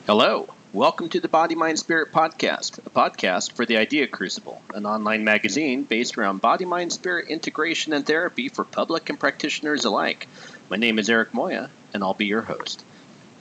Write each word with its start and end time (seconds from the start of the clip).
Hello. 0.00 0.48
Welcome 0.72 1.10
to 1.10 1.20
the 1.20 1.28
Body, 1.28 1.54
Mind, 1.54 1.78
Spirit 1.78 2.10
podcast, 2.12 2.78
a 2.78 2.90
podcast 2.90 3.52
for 3.52 3.64
the 3.64 3.76
Idea 3.76 4.08
Crucible, 4.08 4.60
an 4.74 4.84
online 4.84 5.22
magazine 5.22 5.84
based 5.84 6.18
around 6.18 6.40
body, 6.40 6.64
mind, 6.64 6.92
spirit 6.92 7.28
integration 7.28 7.92
and 7.92 8.04
therapy 8.04 8.48
for 8.48 8.64
public 8.64 9.08
and 9.10 9.20
practitioners 9.20 9.84
alike. 9.84 10.26
My 10.68 10.76
name 10.76 10.98
is 10.98 11.08
Eric 11.08 11.32
Moya, 11.32 11.70
and 11.94 12.02
I'll 12.02 12.14
be 12.14 12.26
your 12.26 12.42
host. 12.42 12.84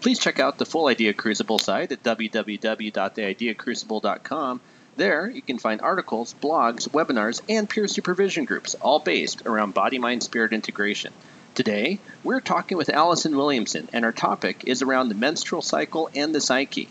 Please 0.02 0.20
check 0.20 0.40
out 0.40 0.60
the 0.60 0.66
full 0.66 0.88
Idea 0.88 1.14
Crucible 1.14 1.58
site 1.58 1.92
at 1.92 2.04
www.theideacrucible.com. 2.04 4.61
There, 4.97 5.29
you 5.29 5.41
can 5.41 5.57
find 5.57 5.81
articles, 5.81 6.36
blogs, 6.41 6.88
webinars, 6.89 7.41
and 7.49 7.68
peer 7.68 7.88
supervision 7.88 8.45
groups, 8.45 8.75
all 8.75 8.99
based 8.99 9.47
around 9.47 9.73
body, 9.73 9.97
mind, 9.97 10.21
spirit 10.21 10.54
integration. 10.54 11.11
Today, 11.54 11.99
we're 12.23 12.39
talking 12.39 12.77
with 12.77 12.89
Alison 12.89 13.36
Williamson, 13.36 13.89
and 13.91 14.05
our 14.05 14.13
topic 14.13 14.63
is 14.68 14.81
around 14.81 15.09
the 15.09 15.15
menstrual 15.15 15.61
cycle 15.61 16.09
and 16.15 16.33
the 16.33 16.39
psyche. 16.39 16.88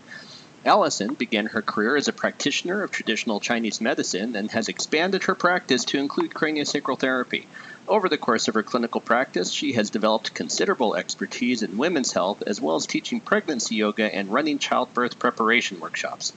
Alison 0.66 1.14
began 1.14 1.46
her 1.46 1.62
career 1.62 1.96
as 1.96 2.09
a 2.09 2.12
practitioner 2.12 2.82
of 2.82 2.91
traditional 2.91 3.41
Chinese 3.41 3.80
medicine 3.80 4.37
and 4.37 4.51
has 4.51 4.68
expanded 4.68 5.23
her 5.23 5.34
practice 5.34 5.87
to 5.87 5.98
include 5.98 6.34
craniosacral 6.34 6.98
therapy. 6.98 7.46
Over 7.88 8.10
the 8.10 8.18
course 8.18 8.48
of 8.48 8.54
her 8.54 8.62
clinical 8.62 9.01
practice, 9.01 9.51
she 9.51 9.73
has 9.73 9.88
developed 9.88 10.34
considerable 10.34 10.95
expertise 10.95 11.62
in 11.62 11.79
women's 11.79 12.12
health 12.12 12.42
as 12.46 12.60
well 12.60 12.77
as 12.77 12.84
teaching 12.84 13.20
pregnancy 13.20 13.77
yoga 13.77 14.15
and 14.15 14.30
running 14.30 14.59
childbirth 14.59 15.18
preparation 15.18 15.80
workshops. 15.80 16.34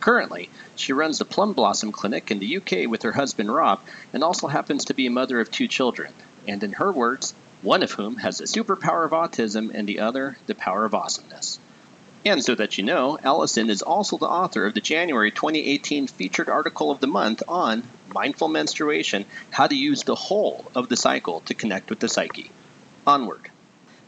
Currently, 0.00 0.48
she 0.76 0.94
runs 0.94 1.18
the 1.18 1.26
Plum 1.26 1.52
Blossom 1.52 1.92
Clinic 1.92 2.30
in 2.30 2.38
the 2.38 2.56
UK 2.56 2.88
with 2.88 3.02
her 3.02 3.12
husband 3.12 3.54
Rob 3.54 3.80
and 4.14 4.24
also 4.24 4.46
happens 4.46 4.86
to 4.86 4.94
be 4.94 5.06
a 5.06 5.10
mother 5.10 5.40
of 5.40 5.50
two 5.50 5.68
children. 5.68 6.14
And 6.48 6.64
in 6.64 6.72
her 6.72 6.90
words, 6.90 7.34
one 7.62 7.82
of 7.82 7.92
whom 7.92 8.16
has 8.16 8.38
the 8.38 8.44
superpower 8.44 9.04
of 9.04 9.12
autism 9.12 9.70
and 9.72 9.88
the 9.88 10.00
other 10.00 10.36
the 10.46 10.54
power 10.54 10.84
of 10.84 10.94
awesomeness. 10.94 11.58
And 12.24 12.42
so 12.42 12.56
that 12.56 12.76
you 12.76 12.82
know, 12.82 13.18
Alison 13.22 13.70
is 13.70 13.82
also 13.82 14.18
the 14.18 14.26
author 14.26 14.66
of 14.66 14.74
the 14.74 14.80
January 14.80 15.30
2018 15.30 16.08
featured 16.08 16.48
article 16.48 16.90
of 16.90 16.98
the 16.98 17.06
month 17.06 17.44
on 17.46 17.84
mindful 18.12 18.48
menstruation 18.48 19.24
how 19.50 19.68
to 19.68 19.76
use 19.76 20.02
the 20.02 20.16
whole 20.16 20.64
of 20.74 20.88
the 20.88 20.96
cycle 20.96 21.40
to 21.42 21.54
connect 21.54 21.88
with 21.88 22.00
the 22.00 22.08
psyche. 22.08 22.50
Onward. 23.06 23.48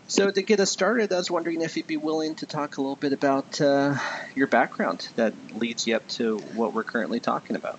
So, 0.09 0.31
to 0.31 0.43
get 0.43 0.59
us 0.59 0.71
started, 0.71 1.13
I 1.13 1.17
was 1.17 1.31
wondering 1.31 1.61
if 1.61 1.77
you'd 1.77 1.87
be 1.87 1.99
willing 1.99 2.35
to 2.37 2.47
talk 2.47 2.79
a 2.79 2.81
little 2.81 2.97
bit 2.97 3.13
about 3.13 3.61
uh, 3.61 3.97
your 4.35 4.47
background 4.47 5.07
that 5.17 5.35
leads 5.55 5.87
you 5.87 5.95
up 5.95 6.09
to 6.09 6.39
what 6.55 6.73
we're 6.73 6.83
currently 6.83 7.21
talking 7.21 7.55
about. 7.55 7.79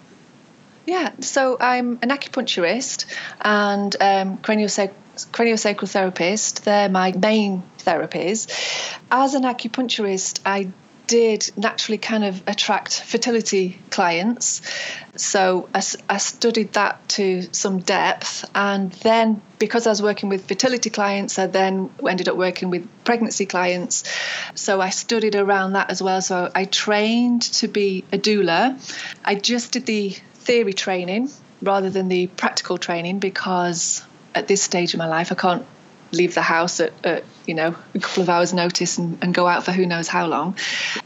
Yeah, 0.86 1.12
so 1.20 1.58
I'm 1.60 2.00
an 2.02 2.10
acupuncturist 2.10 3.06
and 3.42 3.96
um, 4.00 4.38
craniosacral 4.38 4.94
craniosacral 5.26 5.90
therapist. 5.90 6.66
They're 6.66 6.90
my 6.90 7.12
main 7.12 7.64
therapies. 7.80 8.48
As 9.12 9.34
an 9.34 9.44
acupuncturist, 9.44 10.40
I 10.46 10.72
did 11.10 11.50
naturally 11.58 11.98
kind 11.98 12.24
of 12.24 12.44
attract 12.46 13.02
fertility 13.02 13.80
clients. 13.90 14.62
So 15.16 15.68
I, 15.74 15.82
I, 16.08 16.18
studied 16.18 16.74
that 16.74 17.10
to 17.10 17.48
some 17.52 17.80
depth. 17.80 18.46
And 18.54 18.92
then, 18.92 19.42
because 19.58 19.88
I 19.88 19.90
was 19.90 20.04
working 20.04 20.30
with 20.30 20.48
fertility 20.48 20.92
clients, 20.92 21.40
I 21.40 21.48
then 21.48 21.90
ended 22.08 22.30
up 22.30 22.38
working 22.38 22.70
with 22.70 22.88
pregnancy 23.06 23.48
clients. 23.48 24.04
So 24.54 24.80
I 24.80 24.92
studied 24.92 25.36
around 25.36 25.74
that 25.74 25.90
as 25.90 26.00
well. 26.02 26.22
So 26.22 26.52
I 26.54 26.66
trained 26.66 27.42
to 27.54 27.68
be 27.68 28.04
a 28.14 28.20
doula. 28.20 28.78
I 29.26 29.34
just 29.34 29.72
did 29.72 29.88
the 29.88 30.12
theory 30.36 30.74
training 30.74 31.32
rather 31.62 31.90
than 31.90 32.08
the 32.08 32.28
practical 32.28 32.78
training 32.78 33.18
because 33.18 34.04
at 34.36 34.48
this 34.48 34.62
stage 34.62 34.94
of 34.94 34.98
my 34.98 35.08
life, 35.08 35.32
I 35.32 35.36
can't 35.36 35.66
leave 36.12 36.34
the 36.34 36.42
house 36.42 36.80
at, 36.80 36.94
at, 37.06 37.24
you 37.46 37.54
know 37.54 37.76
a 37.94 38.00
couple 38.00 38.24
of 38.24 38.30
hours 38.30 38.54
notice 38.54 38.98
and, 38.98 39.18
and, 39.24 39.34
go 39.34 39.48
out 39.48 39.64
for 39.64 39.72
who 39.72 39.86
knows 39.86 40.08
how 40.08 40.28
long. 40.28 40.58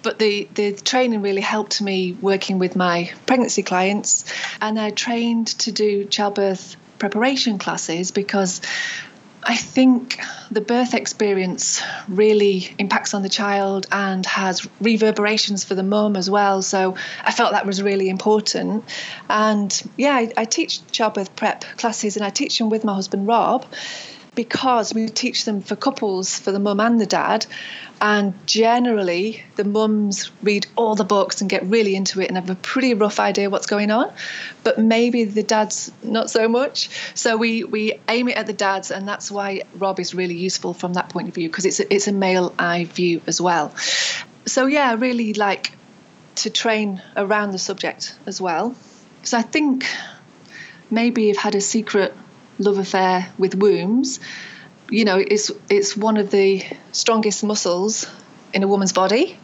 But 0.02 0.20
the 0.20 0.48
the 0.54 0.74
training 0.74 1.22
really 1.22 1.42
helped 1.42 1.82
me 1.82 2.18
working 2.22 2.60
with 2.60 2.76
my 2.76 3.12
pregnancy 3.26 3.64
clients. 3.64 4.26
And 4.62 4.80
i 4.80 4.92
trained 4.92 5.48
to 5.60 5.72
do 5.72 6.06
childbirth 6.06 6.76
preparation 7.00 7.58
classes 7.58 8.12
because 8.12 8.62
I 9.46 9.56
think 9.56 10.20
the 10.52 10.62
birth 10.62 10.94
experience 10.94 11.82
really 12.08 12.74
impacts 12.78 13.14
on 13.14 13.24
the 13.24 13.30
child 13.30 13.88
and 13.92 14.26
has 14.26 14.68
reverberations 14.80 15.64
for 15.64 15.76
the 15.76 15.84
mum 15.84 16.16
as 16.16 16.30
well. 16.30 16.62
So 16.62 16.96
I 17.24 17.32
felt 17.32 17.52
that 17.52 17.66
was 17.66 17.82
really 17.82 18.10
important. 18.10 18.86
And 19.30 19.92
yeah, 19.98 20.14
I, 20.14 20.32
I 20.38 20.46
teach 20.46 20.86
childbirth 20.92 21.36
prep 21.36 21.64
classes 21.78 22.16
and 22.16 22.26
I 22.26 22.30
teach 22.30 22.58
them 22.58 22.70
with 22.70 22.84
my 22.84 22.94
husband 22.94 23.28
Rob 23.28 23.66
because 24.36 24.94
we 24.94 25.08
teach 25.08 25.46
them 25.46 25.62
for 25.62 25.76
couples, 25.76 26.38
for 26.40 26.52
the 26.52 26.60
mum 26.60 26.80
and 26.80 27.00
the 27.00 27.06
dad. 27.06 27.46
And 28.02 28.34
generally, 28.46 29.44
the 29.56 29.64
mums 29.64 30.30
read 30.42 30.68
all 30.76 30.96
the 30.96 31.06
books 31.06 31.40
and 31.40 31.50
get 31.50 31.64
really 31.66 31.96
into 31.96 32.20
it 32.20 32.28
and 32.28 32.36
have 32.36 32.50
a 32.50 32.56
pretty 32.56 32.94
rough 32.94 33.20
idea 33.20 33.50
what's 33.50 33.68
going 33.68 33.92
on. 33.92 34.12
But 34.64 34.78
maybe 34.78 35.24
the 35.24 35.44
dads 35.44 35.92
not 36.04 36.30
so 36.30 36.50
much. 36.50 36.90
So 37.14 37.38
we, 37.38 37.64
we 37.64 37.94
aim 38.10 38.28
it 38.28 38.36
at 38.36 38.48
the 38.48 38.54
dads, 38.54 38.92
and 38.92 39.08
that's 39.08 39.32
why 39.32 39.62
Rob 39.76 40.00
is 40.00 40.14
really 40.14 40.36
useful 40.36 40.74
from 40.74 40.94
that 40.94 41.10
point 41.10 41.30
of 41.30 41.36
view 41.36 41.48
because 41.48 41.66
it's 41.66 41.80
a, 41.80 41.94
it's 41.94 42.08
a 42.08 42.12
male 42.12 42.54
eye 42.60 42.86
view 42.86 43.22
as 43.26 43.40
well. 43.40 43.74
So 44.46 44.66
yeah, 44.66 44.90
I 44.90 44.94
really 44.94 45.34
like 45.34 45.72
to 46.36 46.50
train 46.50 47.02
around 47.16 47.52
the 47.52 47.60
subject 47.60 48.18
as 48.26 48.42
well. 48.42 48.76
So 49.22 49.38
I 49.38 49.44
think 49.44 49.86
maybe 50.92 51.30
I've 51.30 51.38
had 51.38 51.56
a 51.56 51.62
secret 51.62 52.14
love 52.64 52.78
affair 52.78 53.32
with 53.38 53.56
wombs, 53.56 54.20
you 54.90 55.06
know, 55.06 55.18
it's 55.18 55.52
it's 55.70 55.96
one 55.96 56.18
of 56.18 56.32
the 56.32 56.64
strongest 56.92 57.44
muscles 57.44 58.08
in 58.54 58.62
a 58.62 58.68
woman's 58.68 58.94
body, 58.94 59.38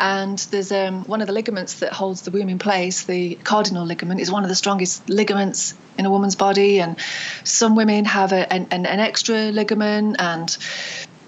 and 0.00 0.38
there's 0.50 0.72
um, 0.72 1.04
one 1.04 1.20
of 1.20 1.28
the 1.28 1.32
ligaments 1.32 1.80
that 1.80 1.92
holds 1.92 2.22
the 2.22 2.32
womb 2.32 2.48
in 2.48 2.58
place. 2.58 3.04
The 3.04 3.36
cardinal 3.36 3.86
ligament 3.86 4.20
is 4.20 4.30
one 4.30 4.42
of 4.42 4.48
the 4.48 4.56
strongest 4.56 5.08
ligaments 5.08 5.74
in 5.96 6.06
a 6.06 6.10
woman's 6.10 6.34
body, 6.34 6.80
and 6.80 6.96
some 7.44 7.76
women 7.76 8.04
have 8.06 8.32
a, 8.32 8.52
an, 8.52 8.66
an 8.70 8.86
extra 8.86 9.52
ligament, 9.52 10.16
and 10.18 10.56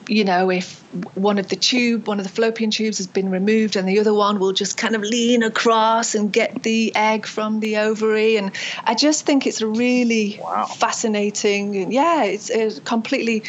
you 0.09 0.25
know, 0.25 0.50
if 0.50 0.81
one 1.15 1.39
of 1.39 1.49
the 1.49 1.57
tube, 1.57 2.07
one 2.07 2.21
of 2.21 2.25
the 2.25 2.33
fallopian 2.33 2.71
tubes 2.71 2.99
has 2.99 3.07
been 3.07 3.31
removed, 3.31 3.77
and 3.77 3.89
the 3.89 4.01
other 4.01 4.13
one 4.13 4.39
will 4.39 4.53
just 4.53 4.77
kind 4.77 4.95
of 4.95 5.03
lean 5.03 5.43
across 5.43 6.15
and 6.15 6.33
get 6.33 6.63
the 6.63 6.95
egg 6.95 7.27
from 7.27 7.61
the 7.61 7.79
ovary. 7.79 8.37
And 8.37 8.53
I 8.85 8.95
just 8.95 9.25
think 9.25 9.47
it's 9.47 9.61
a 9.61 9.67
really 9.67 10.39
wow. 10.41 10.67
fascinating, 10.67 11.93
yeah, 11.93 12.25
it's 12.25 12.51
a 12.51 12.81
completely 12.81 13.45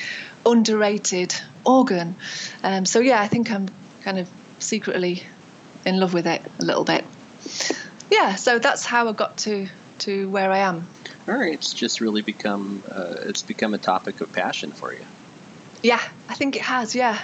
underrated 0.46 1.36
organ. 1.66 2.16
Um, 2.64 2.86
so 2.86 3.00
yeah, 3.00 3.22
I 3.22 3.28
think 3.28 3.52
I'm 3.52 3.68
kind 4.04 4.20
of 4.20 4.30
secretly 4.60 5.24
in 5.86 6.00
love 6.00 6.14
with 6.14 6.28
it 6.28 6.42
a 6.60 6.64
little 6.64 6.84
bit. 6.84 7.04
Yeah, 8.10 8.36
so 8.36 8.60
that's 8.60 8.86
how 8.86 9.10
I 9.10 9.14
got 9.14 9.38
to 9.40 9.68
to 10.00 10.30
where 10.30 10.52
I 10.52 10.60
am. 10.60 10.88
All 11.28 11.36
right, 11.36 11.54
it's 11.54 11.74
just 11.74 12.02
really 12.02 12.22
become 12.22 12.84
uh, 12.90 13.16
it's 13.22 13.42
become 13.42 13.74
a 13.74 13.78
topic 13.78 14.22
of 14.22 14.31
passion 14.31 14.72
for 14.72 14.94
you. 14.94 15.06
Yeah, 15.83 16.01
I 16.29 16.33
think 16.33 16.55
it 16.55 16.63
has. 16.63 16.95
Yeah, 16.95 17.21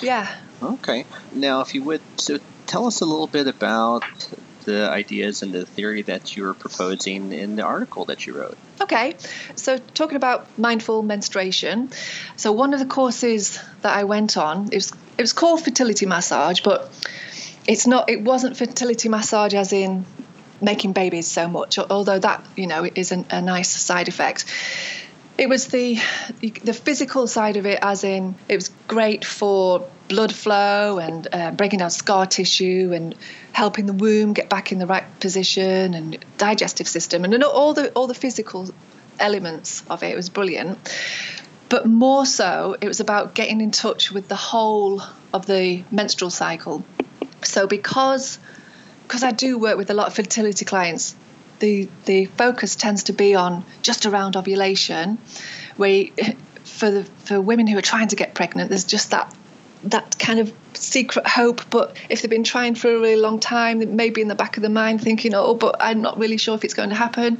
yeah. 0.00 0.34
Okay. 0.62 1.04
Now, 1.32 1.60
if 1.60 1.74
you 1.74 1.82
would, 1.82 2.00
so 2.16 2.38
tell 2.66 2.86
us 2.86 3.00
a 3.00 3.04
little 3.04 3.26
bit 3.26 3.48
about 3.48 4.04
the 4.64 4.88
ideas 4.88 5.42
and 5.42 5.52
the 5.52 5.66
theory 5.66 6.02
that 6.02 6.36
you 6.36 6.44
were 6.44 6.54
proposing 6.54 7.32
in 7.32 7.56
the 7.56 7.62
article 7.62 8.04
that 8.06 8.26
you 8.26 8.34
wrote. 8.34 8.56
Okay, 8.80 9.14
so 9.56 9.78
talking 9.78 10.16
about 10.16 10.46
mindful 10.58 11.02
menstruation. 11.02 11.90
So 12.36 12.52
one 12.52 12.72
of 12.74 12.80
the 12.80 12.86
courses 12.86 13.58
that 13.82 13.96
I 13.96 14.04
went 14.04 14.36
on, 14.36 14.68
it 14.72 14.76
was 14.76 14.92
it 15.18 15.22
was 15.22 15.32
called 15.32 15.62
fertility 15.62 16.06
massage, 16.06 16.60
but 16.60 16.90
it's 17.66 17.86
not. 17.86 18.08
It 18.08 18.22
wasn't 18.22 18.56
fertility 18.56 19.08
massage 19.08 19.54
as 19.54 19.72
in 19.72 20.04
making 20.60 20.92
babies 20.92 21.28
so 21.30 21.48
much, 21.48 21.78
although 21.78 22.18
that 22.18 22.44
you 22.56 22.66
know 22.66 22.88
is 22.94 23.12
an, 23.12 23.26
a 23.30 23.42
nice 23.42 23.70
side 23.70 24.08
effect. 24.08 24.44
It 25.38 25.48
was 25.48 25.66
the 25.68 25.98
the 26.40 26.74
physical 26.74 27.26
side 27.26 27.56
of 27.56 27.66
it, 27.66 27.78
as 27.82 28.04
in 28.04 28.34
it 28.48 28.56
was 28.56 28.70
great 28.86 29.24
for 29.24 29.88
blood 30.08 30.34
flow 30.34 30.98
and 30.98 31.26
uh, 31.32 31.50
breaking 31.52 31.78
down 31.78 31.90
scar 31.90 32.26
tissue 32.26 32.92
and 32.94 33.14
helping 33.52 33.86
the 33.86 33.94
womb 33.94 34.34
get 34.34 34.50
back 34.50 34.72
in 34.72 34.78
the 34.78 34.86
right 34.86 35.04
position 35.20 35.94
and 35.94 36.22
digestive 36.36 36.86
system 36.86 37.24
and 37.24 37.42
all 37.42 37.72
the 37.72 37.90
all 37.92 38.06
the 38.06 38.14
physical 38.14 38.68
elements 39.18 39.82
of 39.88 40.02
it. 40.02 40.10
It 40.10 40.16
was 40.16 40.28
brilliant. 40.28 40.78
But 41.68 41.86
more 41.86 42.26
so, 42.26 42.76
it 42.78 42.86
was 42.86 43.00
about 43.00 43.34
getting 43.34 43.62
in 43.62 43.70
touch 43.70 44.12
with 44.12 44.28
the 44.28 44.36
whole 44.36 45.02
of 45.32 45.46
the 45.46 45.82
menstrual 45.90 46.30
cycle. 46.30 46.84
So 47.42 47.66
because 47.66 48.38
because 49.04 49.22
I 49.22 49.32
do 49.32 49.58
work 49.58 49.78
with 49.78 49.90
a 49.90 49.94
lot 49.94 50.08
of 50.08 50.14
fertility 50.14 50.64
clients, 50.64 51.14
the 51.62 51.88
the 52.04 52.26
focus 52.26 52.76
tends 52.76 53.04
to 53.04 53.12
be 53.14 53.34
on 53.34 53.64
just 53.80 54.04
around 54.04 54.36
ovulation, 54.36 55.16
where 55.76 56.06
for 56.64 56.90
the 56.90 57.04
for 57.24 57.40
women 57.40 57.66
who 57.66 57.78
are 57.78 57.88
trying 57.94 58.08
to 58.08 58.16
get 58.16 58.34
pregnant, 58.34 58.68
there's 58.68 58.84
just 58.84 59.12
that 59.12 59.34
that 59.84 60.18
kind 60.18 60.40
of 60.40 60.52
secret 60.74 61.26
hope. 61.26 61.62
But 61.70 61.96
if 62.10 62.20
they've 62.20 62.30
been 62.30 62.44
trying 62.44 62.74
for 62.74 62.88
a 62.94 63.00
really 63.00 63.16
long 63.16 63.40
time, 63.40 63.96
maybe 63.96 64.20
in 64.20 64.28
the 64.28 64.34
back 64.34 64.56
of 64.56 64.62
the 64.62 64.68
mind 64.68 65.00
thinking, 65.00 65.34
oh, 65.34 65.54
but 65.54 65.76
I'm 65.80 66.02
not 66.02 66.18
really 66.18 66.36
sure 66.36 66.54
if 66.56 66.64
it's 66.64 66.74
going 66.74 66.90
to 66.90 66.96
happen, 66.96 67.38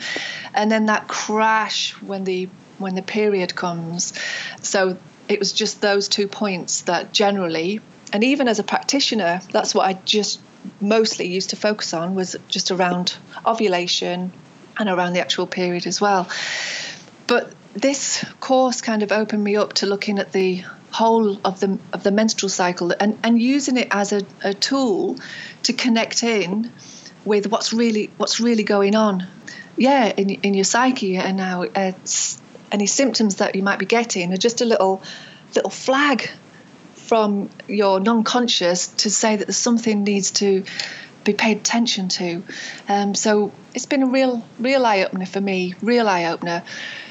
and 0.54 0.70
then 0.70 0.86
that 0.86 1.08
crash 1.08 1.92
when 2.00 2.24
the 2.24 2.48
when 2.78 2.94
the 2.94 3.02
period 3.02 3.54
comes. 3.56 4.14
So 4.62 4.96
it 5.28 5.40
was 5.40 5.52
just 5.52 5.80
those 5.80 6.08
two 6.08 6.28
points 6.28 6.82
that 6.82 7.12
generally 7.12 7.80
and 8.12 8.22
even 8.22 8.46
as 8.46 8.58
a 8.58 8.62
practitioner, 8.62 9.40
that's 9.50 9.74
what 9.74 9.86
I 9.86 9.94
just 9.94 10.38
mostly 10.80 11.28
used 11.28 11.50
to 11.50 11.56
focus 11.56 11.94
on 11.94 12.14
was 12.14 12.36
just 12.48 12.70
around 12.70 13.16
ovulation 13.44 14.32
and 14.78 14.88
around 14.88 15.12
the 15.12 15.20
actual 15.20 15.46
period 15.46 15.86
as 15.86 16.00
well. 16.00 16.28
But 17.26 17.52
this 17.74 18.24
course 18.40 18.80
kind 18.80 19.02
of 19.02 19.12
opened 19.12 19.42
me 19.42 19.56
up 19.56 19.74
to 19.74 19.86
looking 19.86 20.18
at 20.18 20.32
the 20.32 20.64
whole 20.90 21.38
of 21.44 21.60
the 21.60 21.78
of 21.92 22.02
the 22.02 22.10
menstrual 22.10 22.50
cycle 22.50 22.92
and, 23.00 23.18
and 23.24 23.40
using 23.40 23.78
it 23.78 23.88
as 23.90 24.12
a, 24.12 24.22
a 24.44 24.52
tool 24.52 25.16
to 25.62 25.72
connect 25.72 26.22
in 26.22 26.70
with 27.24 27.46
what's 27.46 27.72
really 27.72 28.10
what's 28.18 28.40
really 28.40 28.62
going 28.62 28.94
on 28.94 29.26
yeah 29.76 30.08
in, 30.08 30.28
in 30.28 30.52
your 30.52 30.64
psyche 30.64 31.16
and 31.16 31.38
now 31.38 31.62
uh, 31.62 31.92
any 32.70 32.86
symptoms 32.86 33.36
that 33.36 33.54
you 33.54 33.62
might 33.62 33.78
be 33.78 33.86
getting 33.86 34.34
are 34.34 34.36
just 34.36 34.60
a 34.60 34.66
little 34.66 35.02
little 35.54 35.70
flag 35.70 36.28
from 37.12 37.50
your 37.68 38.00
non-conscious 38.00 38.86
to 38.86 39.10
say 39.10 39.36
that 39.36 39.52
something 39.52 40.02
needs 40.02 40.30
to 40.30 40.64
be 41.24 41.34
paid 41.34 41.58
attention 41.58 42.08
to. 42.08 42.42
Um, 42.88 43.14
so 43.14 43.52
it's 43.74 43.84
been 43.84 44.02
a 44.02 44.06
real, 44.06 44.42
real 44.58 44.86
eye 44.86 45.04
opener 45.04 45.26
for 45.26 45.38
me, 45.38 45.74
real 45.82 46.08
eye 46.08 46.24
opener, 46.24 46.62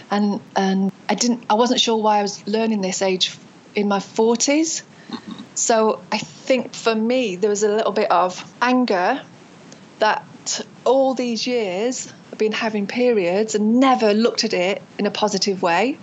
and 0.09 0.41
and 0.55 0.91
I 1.07 1.13
didn't, 1.13 1.43
I 1.51 1.53
wasn't 1.53 1.81
sure 1.81 1.97
why 2.01 2.17
I 2.17 2.23
was 2.23 2.47
learning 2.47 2.81
this 2.81 3.03
age 3.03 3.37
in 3.75 3.87
my 3.87 3.99
40s. 3.99 4.81
So 5.53 6.01
I 6.11 6.17
think 6.17 6.73
for 6.73 6.95
me 6.95 7.35
there 7.35 7.51
was 7.51 7.61
a 7.61 7.69
little 7.69 7.91
bit 7.91 8.09
of 8.09 8.43
anger 8.59 9.21
that 9.99 10.65
all 10.83 11.13
these 11.13 11.45
years 11.45 12.11
I've 12.31 12.39
been 12.39 12.53
having 12.53 12.87
periods 12.87 13.53
and 13.53 13.79
never 13.79 14.15
looked 14.15 14.45
at 14.45 14.53
it 14.53 14.81
in 14.97 15.05
a 15.05 15.11
positive 15.11 15.61
way, 15.61 15.99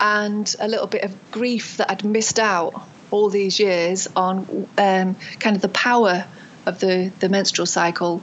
and 0.00 0.56
a 0.58 0.66
little 0.66 0.86
bit 0.86 1.04
of 1.04 1.14
grief 1.30 1.76
that 1.76 1.90
I'd 1.90 2.06
missed 2.06 2.38
out 2.38 2.88
all 3.12 3.28
these 3.28 3.60
years 3.60 4.08
on 4.16 4.66
um, 4.78 5.16
kind 5.38 5.56
of 5.56 5.62
the 5.62 5.68
power 5.68 6.26
of 6.66 6.80
the, 6.80 7.12
the 7.20 7.28
menstrual 7.28 7.66
cycle. 7.66 8.22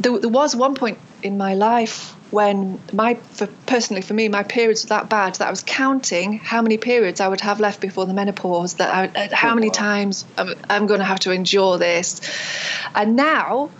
There, 0.00 0.18
there, 0.18 0.30
was 0.30 0.54
one 0.56 0.74
point 0.74 0.98
in 1.22 1.36
my 1.36 1.54
life 1.54 2.16
when 2.30 2.80
my, 2.92 3.14
for, 3.14 3.46
personally 3.66 4.02
for 4.02 4.14
me, 4.14 4.28
my 4.28 4.42
periods 4.42 4.84
were 4.84 4.88
that 4.88 5.08
bad 5.08 5.34
that 5.36 5.48
I 5.48 5.50
was 5.50 5.62
counting 5.62 6.38
how 6.38 6.62
many 6.62 6.78
periods 6.78 7.20
I 7.20 7.28
would 7.28 7.40
have 7.42 7.60
left 7.60 7.80
before 7.80 8.06
the 8.06 8.14
menopause. 8.14 8.74
That 8.74 8.94
I, 8.94 9.24
uh, 9.24 9.28
how 9.34 9.54
many 9.54 9.70
times 9.70 10.24
I'm, 10.38 10.54
I'm 10.68 10.86
going 10.86 11.00
to 11.00 11.06
have 11.06 11.20
to 11.20 11.32
endure 11.32 11.78
this, 11.78 12.20
and 12.94 13.16
now 13.16 13.70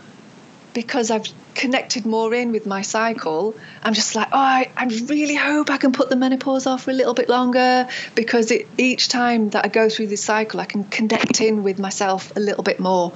because 0.75 1.11
I've 1.11 1.27
connected 1.55 2.07
more 2.07 2.33
in 2.35 2.53
with 2.53 2.67
my 2.67 2.83
cycle, 2.83 3.55
I'm 3.83 3.95
just 3.95 4.15
like, 4.15 4.29
oh, 4.33 4.39
I, 4.39 4.71
I 4.77 4.87
really 4.87 5.35
hope 5.35 5.71
I 5.71 5.77
can 5.77 5.93
put 5.93 6.09
the 6.09 6.17
menopause 6.17 6.67
off 6.67 6.85
for 6.85 6.91
a 6.91 6.95
little 6.95 7.15
bit 7.15 7.29
longer 7.29 7.89
because 8.15 8.51
it, 8.51 8.69
each 8.79 9.09
time 9.09 9.51
that 9.51 9.65
I 9.65 9.69
go 9.69 9.89
through 9.89 10.09
this 10.09 10.25
cycle, 10.25 10.61
I 10.61 10.65
can 10.65 10.85
connect 10.85 11.41
in 11.41 11.63
with 11.63 11.79
myself 11.79 12.35
a 12.37 12.41
little 12.41 12.63
bit 12.63 12.81
more. 12.81 13.13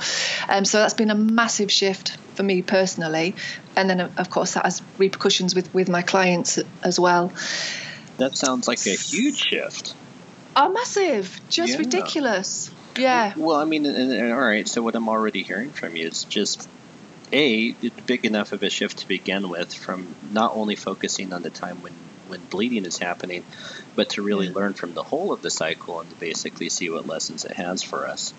Um, 0.48 0.64
so 0.64 0.78
that's 0.78 0.94
been 0.94 1.10
a 1.10 1.14
massive 1.14 1.70
shift 1.70 2.16
for 2.34 2.42
me 2.42 2.62
personally. 2.62 3.34
And 3.76 3.88
then, 3.88 4.00
of 4.00 4.30
course, 4.30 4.54
that 4.54 4.64
has 4.64 4.82
repercussions 4.98 5.54
with, 5.54 5.72
with 5.74 5.88
my 5.88 6.02
clients 6.02 6.58
as 6.82 7.00
well. 7.00 7.32
That 8.18 8.36
sounds 8.36 8.66
like 8.68 8.86
a 8.86 8.90
huge 8.96 9.36
shift. 9.36 9.94
Oh, 10.54 10.70
massive. 10.70 11.38
Just 11.50 11.72
yeah. 11.72 11.78
ridiculous. 11.78 12.70
Yeah. 12.96 13.34
Well, 13.36 13.56
I 13.56 13.64
mean, 13.64 13.84
and, 13.84 14.12
and, 14.12 14.32
all 14.32 14.40
right. 14.40 14.66
So 14.66 14.82
what 14.82 14.94
I'm 14.94 15.08
already 15.08 15.42
hearing 15.42 15.70
from 15.70 15.96
you 15.96 16.06
is 16.06 16.24
just 16.24 16.66
a 17.32 17.72
big 18.06 18.24
enough 18.24 18.52
of 18.52 18.62
a 18.62 18.70
shift 18.70 18.98
to 18.98 19.08
begin 19.08 19.48
with 19.48 19.72
from 19.72 20.16
not 20.22 20.52
only 20.54 20.76
focusing 20.76 21.32
on 21.32 21.42
the 21.42 21.50
time 21.50 21.82
when 21.82 22.10
when 22.24 22.44
bleeding 22.44 22.84
is 22.84 22.98
happening 22.98 23.44
but 23.94 24.10
to 24.10 24.22
really 24.22 24.46
yeah. 24.46 24.52
learn 24.54 24.74
from 24.74 24.94
the 24.94 25.02
whole 25.02 25.32
of 25.32 25.42
the 25.42 25.50
cycle 25.50 26.00
and 26.00 26.10
to 26.10 26.16
basically 26.16 26.68
see 26.68 26.88
what 26.90 27.06
lessons 27.06 27.44
it 27.44 27.52
has 27.52 27.82
for 27.82 28.06
us 28.08 28.34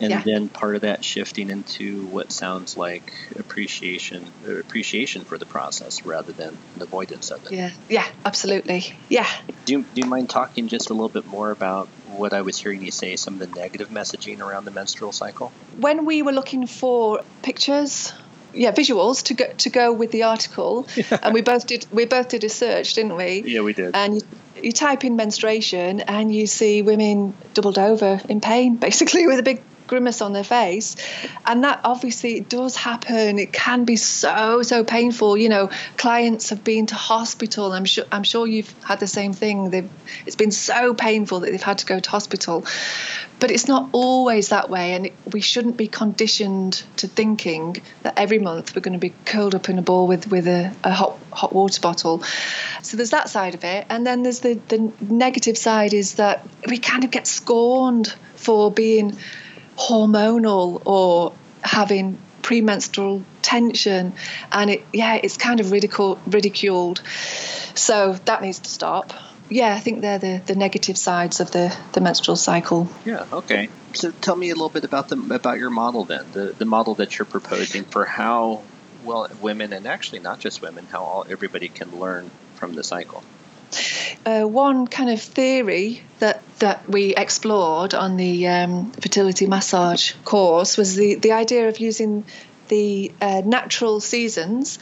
and 0.00 0.10
yeah. 0.10 0.22
then 0.24 0.48
part 0.48 0.76
of 0.76 0.82
that 0.82 1.04
shifting 1.04 1.50
into 1.50 2.04
what 2.06 2.32
sounds 2.32 2.76
like 2.76 3.12
appreciation 3.36 4.30
appreciation 4.46 5.24
for 5.24 5.38
the 5.38 5.46
process 5.46 6.04
rather 6.04 6.32
than 6.32 6.56
an 6.74 6.82
avoidance 6.82 7.30
of 7.30 7.44
it 7.44 7.52
yeah 7.52 7.70
yeah 7.88 8.06
absolutely 8.24 8.96
yeah 9.08 9.28
do 9.64 9.72
you, 9.72 9.82
do 9.82 10.02
you 10.02 10.06
mind 10.06 10.28
talking 10.28 10.68
just 10.68 10.90
a 10.90 10.92
little 10.92 11.08
bit 11.08 11.26
more 11.26 11.50
about 11.50 11.88
what 12.16 12.32
I 12.32 12.42
was 12.42 12.58
hearing 12.58 12.82
you 12.82 12.90
say, 12.90 13.16
some 13.16 13.34
of 13.34 13.40
the 13.40 13.58
negative 13.58 13.88
messaging 13.88 14.40
around 14.40 14.64
the 14.64 14.70
menstrual 14.70 15.12
cycle? 15.12 15.52
When 15.78 16.04
we 16.04 16.22
were 16.22 16.32
looking 16.32 16.66
for 16.66 17.20
pictures, 17.42 18.12
yeah, 18.52 18.72
visuals 18.72 19.24
to 19.24 19.34
go 19.34 19.52
to 19.52 19.70
go 19.70 19.92
with 19.92 20.10
the 20.10 20.24
article, 20.24 20.86
and 21.22 21.34
we 21.34 21.42
both 21.42 21.66
did 21.66 21.86
we 21.90 22.04
both 22.04 22.28
did 22.28 22.44
a 22.44 22.48
search, 22.48 22.94
didn't 22.94 23.16
we? 23.16 23.42
Yeah, 23.46 23.62
we 23.62 23.72
did. 23.72 23.94
And 23.94 24.16
you, 24.16 24.22
you 24.62 24.72
type 24.72 25.04
in 25.04 25.16
menstruation, 25.16 26.00
and 26.00 26.34
you 26.34 26.46
see 26.46 26.82
women 26.82 27.34
doubled 27.54 27.78
over 27.78 28.20
in 28.28 28.40
pain, 28.40 28.76
basically 28.88 29.26
with 29.26 29.38
a 29.38 29.42
big 29.42 29.62
grimace 29.86 30.20
on 30.20 30.32
their 30.32 30.44
face. 30.44 30.96
And 31.46 31.64
that 31.64 31.80
obviously 31.84 32.40
does 32.40 32.76
happen. 32.76 33.38
It 33.38 33.52
can 33.52 33.84
be 33.84 33.96
so 33.96 34.62
so 34.62 34.84
painful. 34.84 35.36
You 35.36 35.48
know 35.48 35.70
clients 35.96 36.50
have 36.50 36.64
been 36.64 36.86
to 36.86 36.94
hospital. 36.94 37.72
I'm 37.72 37.84
sure 37.84 38.04
i'm 38.12 38.24
sure 38.24 38.46
you've 38.46 38.72
had 38.82 39.00
the 39.00 39.06
same 39.06 39.32
thing. 39.32 39.70
They've 39.70 39.90
it's 40.26 40.36
been 40.36 40.52
so 40.52 40.94
painful 40.94 41.40
that 41.40 41.50
they've 41.50 41.62
had 41.62 41.78
to 41.78 41.86
go 41.86 42.00
to 42.00 42.10
hospital. 42.10 42.64
But 43.40 43.50
it's 43.50 43.66
not 43.66 43.90
always 43.92 44.50
that 44.50 44.70
way. 44.70 44.94
And 44.94 45.10
we 45.30 45.40
shouldn't 45.40 45.76
be 45.76 45.88
conditioned 45.88 46.82
to 46.96 47.08
thinking 47.08 47.76
that 48.02 48.14
every 48.16 48.38
month 48.38 48.74
we're 48.74 48.82
going 48.82 48.94
to 48.94 48.98
be 48.98 49.12
curled 49.24 49.54
up 49.54 49.68
in 49.68 49.78
a 49.78 49.82
ball 49.82 50.06
with 50.06 50.30
with 50.30 50.46
a, 50.46 50.72
a 50.84 50.92
hot 50.92 51.18
hot 51.32 51.52
water 51.52 51.80
bottle. 51.80 52.22
So 52.82 52.96
there's 52.96 53.10
that 53.10 53.28
side 53.28 53.54
of 53.54 53.64
it. 53.64 53.86
And 53.90 54.06
then 54.06 54.22
there's 54.22 54.40
the 54.40 54.54
the 54.68 54.92
negative 55.00 55.58
side 55.58 55.94
is 55.94 56.14
that 56.14 56.46
we 56.68 56.78
kind 56.78 57.04
of 57.04 57.10
get 57.10 57.26
scorned 57.26 58.14
for 58.36 58.70
being 58.70 59.16
hormonal 59.76 60.82
or 60.84 61.32
having 61.62 62.18
premenstrual 62.42 63.24
tension 63.40 64.12
and 64.52 64.70
it 64.70 64.84
yeah 64.92 65.14
it's 65.14 65.36
kind 65.36 65.60
of 65.60 65.72
ridicule, 65.72 66.18
ridiculed. 66.26 67.02
So 67.74 68.14
that 68.26 68.42
needs 68.42 68.60
to 68.60 68.70
stop. 68.70 69.12
Yeah 69.48 69.74
i 69.74 69.80
think 69.80 70.00
they're 70.00 70.18
the, 70.18 70.42
the 70.46 70.54
negative 70.54 70.96
sides 70.96 71.40
of 71.40 71.50
the, 71.50 71.76
the 71.92 72.00
menstrual 72.00 72.36
cycle. 72.36 72.88
Yeah 73.04 73.26
okay. 73.32 73.68
So 73.94 74.10
tell 74.10 74.36
me 74.36 74.50
a 74.50 74.54
little 74.54 74.68
bit 74.68 74.84
about 74.84 75.08
the 75.08 75.16
about 75.34 75.58
your 75.58 75.70
model 75.70 76.04
then 76.04 76.24
the, 76.32 76.54
the 76.58 76.64
model 76.64 76.94
that 76.96 77.18
you're 77.18 77.26
proposing 77.26 77.84
for 77.84 78.04
how 78.04 78.62
well 79.04 79.28
women 79.40 79.72
and 79.72 79.86
actually 79.86 80.20
not 80.20 80.38
just 80.40 80.62
women 80.62 80.86
how 80.90 81.02
all 81.02 81.26
everybody 81.28 81.68
can 81.68 81.98
learn 81.98 82.30
from 82.54 82.74
the 82.74 82.84
cycle. 82.84 83.22
Uh, 84.24 84.44
one 84.44 84.86
kind 84.86 85.10
of 85.10 85.20
theory 85.20 86.02
that 86.20 86.42
that 86.58 86.88
we 86.88 87.14
explored 87.14 87.94
on 87.94 88.16
the 88.16 88.46
um, 88.48 88.90
fertility 88.92 89.46
massage 89.46 90.12
course 90.24 90.76
was 90.76 90.96
the 90.96 91.16
the 91.16 91.32
idea 91.32 91.68
of 91.68 91.78
using 91.78 92.24
the 92.68 93.12
uh, 93.20 93.42
natural 93.44 94.00
seasons 94.00 94.78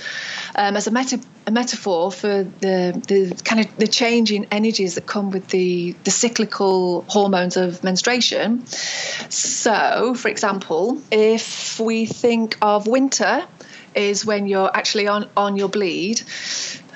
um, 0.54 0.76
as 0.76 0.86
a, 0.86 0.90
meta- 0.90 1.20
a, 1.46 1.50
metaphor 1.50 2.12
for 2.12 2.44
the, 2.44 3.02
the 3.08 3.42
kind 3.44 3.64
of 3.64 3.76
the 3.76 3.86
changing 3.86 4.46
energies 4.50 4.94
that 4.94 5.06
come 5.06 5.30
with 5.30 5.48
the, 5.48 5.94
the 6.04 6.10
cyclical 6.10 7.02
hormones 7.08 7.56
of 7.56 7.82
menstruation. 7.82 8.64
So, 8.66 10.14
for 10.14 10.28
example, 10.28 11.00
if 11.10 11.80
we 11.80 12.06
think 12.06 12.56
of 12.62 12.86
winter 12.86 13.44
is 13.94 14.24
when 14.24 14.46
you're 14.46 14.70
actually 14.74 15.08
on, 15.08 15.28
on 15.36 15.56
your 15.56 15.68
bleed, 15.68 16.22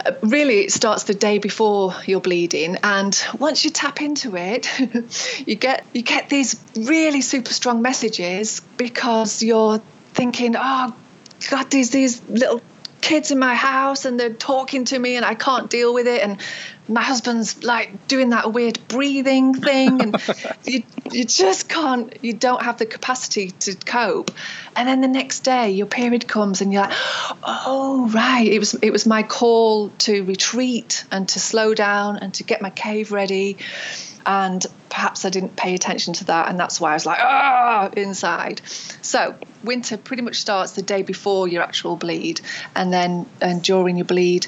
uh, 0.05 0.13
really 0.23 0.61
it 0.61 0.73
starts 0.73 1.05
the 1.05 1.15
day 1.15 1.39
before 1.39 1.95
you're 2.07 2.21
bleeding 2.21 2.77
and 2.83 3.25
once 3.39 3.65
you 3.65 3.71
tap 3.71 4.01
into 4.01 4.37
it 4.37 4.69
you 5.47 5.55
get 5.55 5.85
you 5.93 6.03
get 6.03 6.29
these 6.29 6.63
really 6.77 7.23
super 7.23 7.53
strong 7.53 7.83
messages 7.83 8.61
because 8.77 9.43
you're 9.43 9.79
thinking 10.13 10.55
oh 10.57 10.95
god 11.51 11.71
these 11.71 11.91
these 11.91 12.23
little 12.29 12.61
kids 13.07 13.31
in 13.31 13.39
my 13.39 13.55
house 13.55 14.05
and 14.05 14.19
they're 14.19 14.35
talking 14.35 14.85
to 14.85 14.99
me 14.99 15.15
and 15.15 15.25
I 15.25 15.37
can't 15.37 15.71
deal 15.71 15.95
with 15.95 16.09
it. 16.09 16.23
And 16.23 16.41
my 16.89 17.03
husband's 17.03 17.63
like 17.63 18.09
doing 18.09 18.31
that 18.31 18.53
weird 18.53 18.81
breathing 18.89 19.55
thing 19.55 20.03
and 20.03 20.17
you 20.65 20.83
you 21.13 21.25
just 21.25 21.69
can't 21.69 22.19
you 22.21 22.33
don't 22.33 22.61
have 22.63 22.79
the 22.79 22.87
capacity 22.87 23.53
to 23.53 23.77
cope. 23.77 24.33
And 24.75 24.89
then 24.89 25.03
the 25.03 25.09
next 25.09 25.41
day 25.41 25.71
your 25.71 25.87
period 25.87 26.27
comes 26.27 26.63
and 26.63 26.73
you're 26.73 26.83
like 26.83 26.97
oh 27.45 28.11
right. 28.13 28.49
It 28.49 28.59
was 28.59 28.75
it 28.75 28.91
was 28.91 29.07
my 29.07 29.23
call 29.23 29.91
to 30.07 30.25
retreat 30.25 31.05
and 31.13 31.29
to 31.29 31.39
slow 31.39 31.75
down 31.75 32.17
and 32.17 32.35
to 32.35 32.43
get 32.43 32.61
my 32.61 32.71
cave 32.71 33.13
ready 33.13 33.57
and 34.27 34.67
perhaps 34.91 35.25
I 35.25 35.31
didn't 35.31 35.57
pay 35.57 35.75
attention 35.75 36.15
to 36.15 36.25
that, 36.27 36.49
and 36.49 36.59
that's 36.59 36.81
why 36.81 36.91
I 36.91 36.95
was 36.95 37.07
like, 37.07 37.21
ah, 37.21 37.91
inside. 37.97 38.61
So 39.03 39.37
winter 39.63 39.97
pretty 39.97 40.23
much 40.23 40.37
starts 40.37 40.73
the 40.73 40.83
day 40.83 41.03
before 41.03 41.47
your 41.49 41.63
actual 41.63 41.97
bleed, 41.97 42.41
and 42.75 42.93
then 42.93 43.27
and 43.41 43.63
during 43.63 43.97
your 43.97 44.05
bleed. 44.05 44.47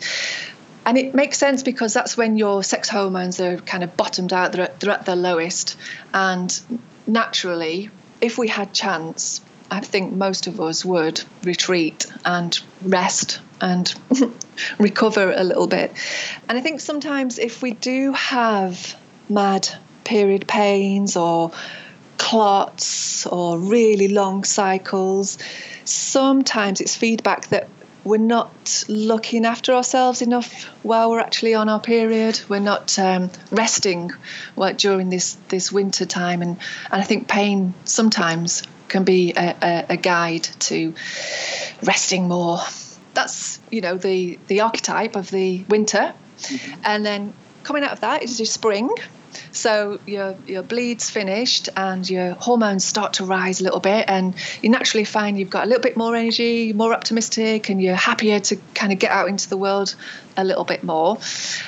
And 0.84 0.96
it 0.96 1.14
makes 1.14 1.38
sense 1.38 1.62
because 1.62 1.92
that's 1.92 2.16
when 2.16 2.38
your 2.38 2.64
sex 2.64 2.88
hormones 2.88 3.40
are 3.40 3.58
kind 3.58 3.84
of 3.84 3.94
bottomed 3.96 4.32
out, 4.32 4.52
they're, 4.52 4.72
they're 4.78 4.90
at 4.90 5.04
their 5.04 5.16
lowest. 5.16 5.76
And 6.14 6.58
naturally, 7.06 7.90
if 8.22 8.38
we 8.38 8.48
had 8.48 8.72
chance, 8.72 9.42
I 9.70 9.80
think 9.80 10.14
most 10.14 10.46
of 10.46 10.60
us 10.60 10.84
would 10.84 11.22
retreat 11.44 12.06
and 12.24 12.58
rest 12.82 13.40
and 13.60 13.94
recover 14.78 15.30
a 15.30 15.44
little 15.44 15.66
bit. 15.66 15.92
And 16.48 16.56
I 16.56 16.62
think 16.62 16.80
sometimes 16.80 17.38
if 17.38 17.60
we 17.60 17.72
do 17.72 18.12
have 18.14 18.96
mad 19.28 19.68
period 20.04 20.46
pains 20.46 21.16
or 21.16 21.52
clots 22.16 23.26
or 23.26 23.58
really 23.58 24.08
long 24.08 24.44
cycles. 24.44 25.38
Sometimes 25.84 26.80
it's 26.80 26.96
feedback 26.96 27.48
that 27.48 27.68
we're 28.04 28.18
not 28.18 28.84
looking 28.88 29.44
after 29.44 29.74
ourselves 29.74 30.22
enough 30.22 30.64
while 30.82 31.10
we're 31.10 31.20
actually 31.20 31.54
on 31.54 31.68
our 31.68 31.80
period. 31.80 32.40
We're 32.48 32.58
not 32.58 32.98
um, 32.98 33.30
resting 33.50 34.12
well, 34.56 34.72
during 34.72 35.10
this, 35.10 35.34
this 35.48 35.70
winter 35.70 36.06
time. 36.06 36.40
And, 36.40 36.56
and 36.90 37.02
I 37.02 37.04
think 37.04 37.28
pain 37.28 37.74
sometimes 37.84 38.62
can 38.88 39.04
be 39.04 39.34
a, 39.36 39.56
a, 39.62 39.86
a 39.90 39.96
guide 39.96 40.44
to 40.60 40.94
resting 41.82 42.28
more. 42.28 42.60
That's, 43.14 43.60
you 43.70 43.80
know, 43.82 43.98
the, 43.98 44.38
the 44.46 44.62
archetype 44.62 45.14
of 45.16 45.30
the 45.30 45.64
winter. 45.68 46.14
Mm-hmm. 46.38 46.80
And 46.84 47.04
then 47.04 47.32
coming 47.62 47.82
out 47.82 47.92
of 47.92 48.00
that 48.00 48.22
is 48.22 48.38
your 48.38 48.46
spring. 48.46 48.90
So 49.52 50.00
your 50.06 50.36
your 50.46 50.62
bleed's 50.62 51.10
finished 51.10 51.68
and 51.76 52.08
your 52.08 52.32
hormones 52.34 52.84
start 52.84 53.14
to 53.14 53.24
rise 53.24 53.60
a 53.60 53.64
little 53.64 53.80
bit, 53.80 54.04
and 54.08 54.34
you 54.62 54.70
naturally 54.70 55.04
find 55.04 55.38
you've 55.38 55.50
got 55.50 55.64
a 55.64 55.66
little 55.66 55.82
bit 55.82 55.96
more 55.96 56.14
energy, 56.14 56.72
more 56.72 56.92
optimistic, 56.94 57.68
and 57.68 57.82
you're 57.82 57.94
happier 57.94 58.40
to 58.40 58.56
kind 58.74 58.92
of 58.92 58.98
get 58.98 59.10
out 59.10 59.28
into 59.28 59.48
the 59.48 59.56
world 59.56 59.94
a 60.36 60.44
little 60.44 60.64
bit 60.64 60.82
more, 60.84 61.18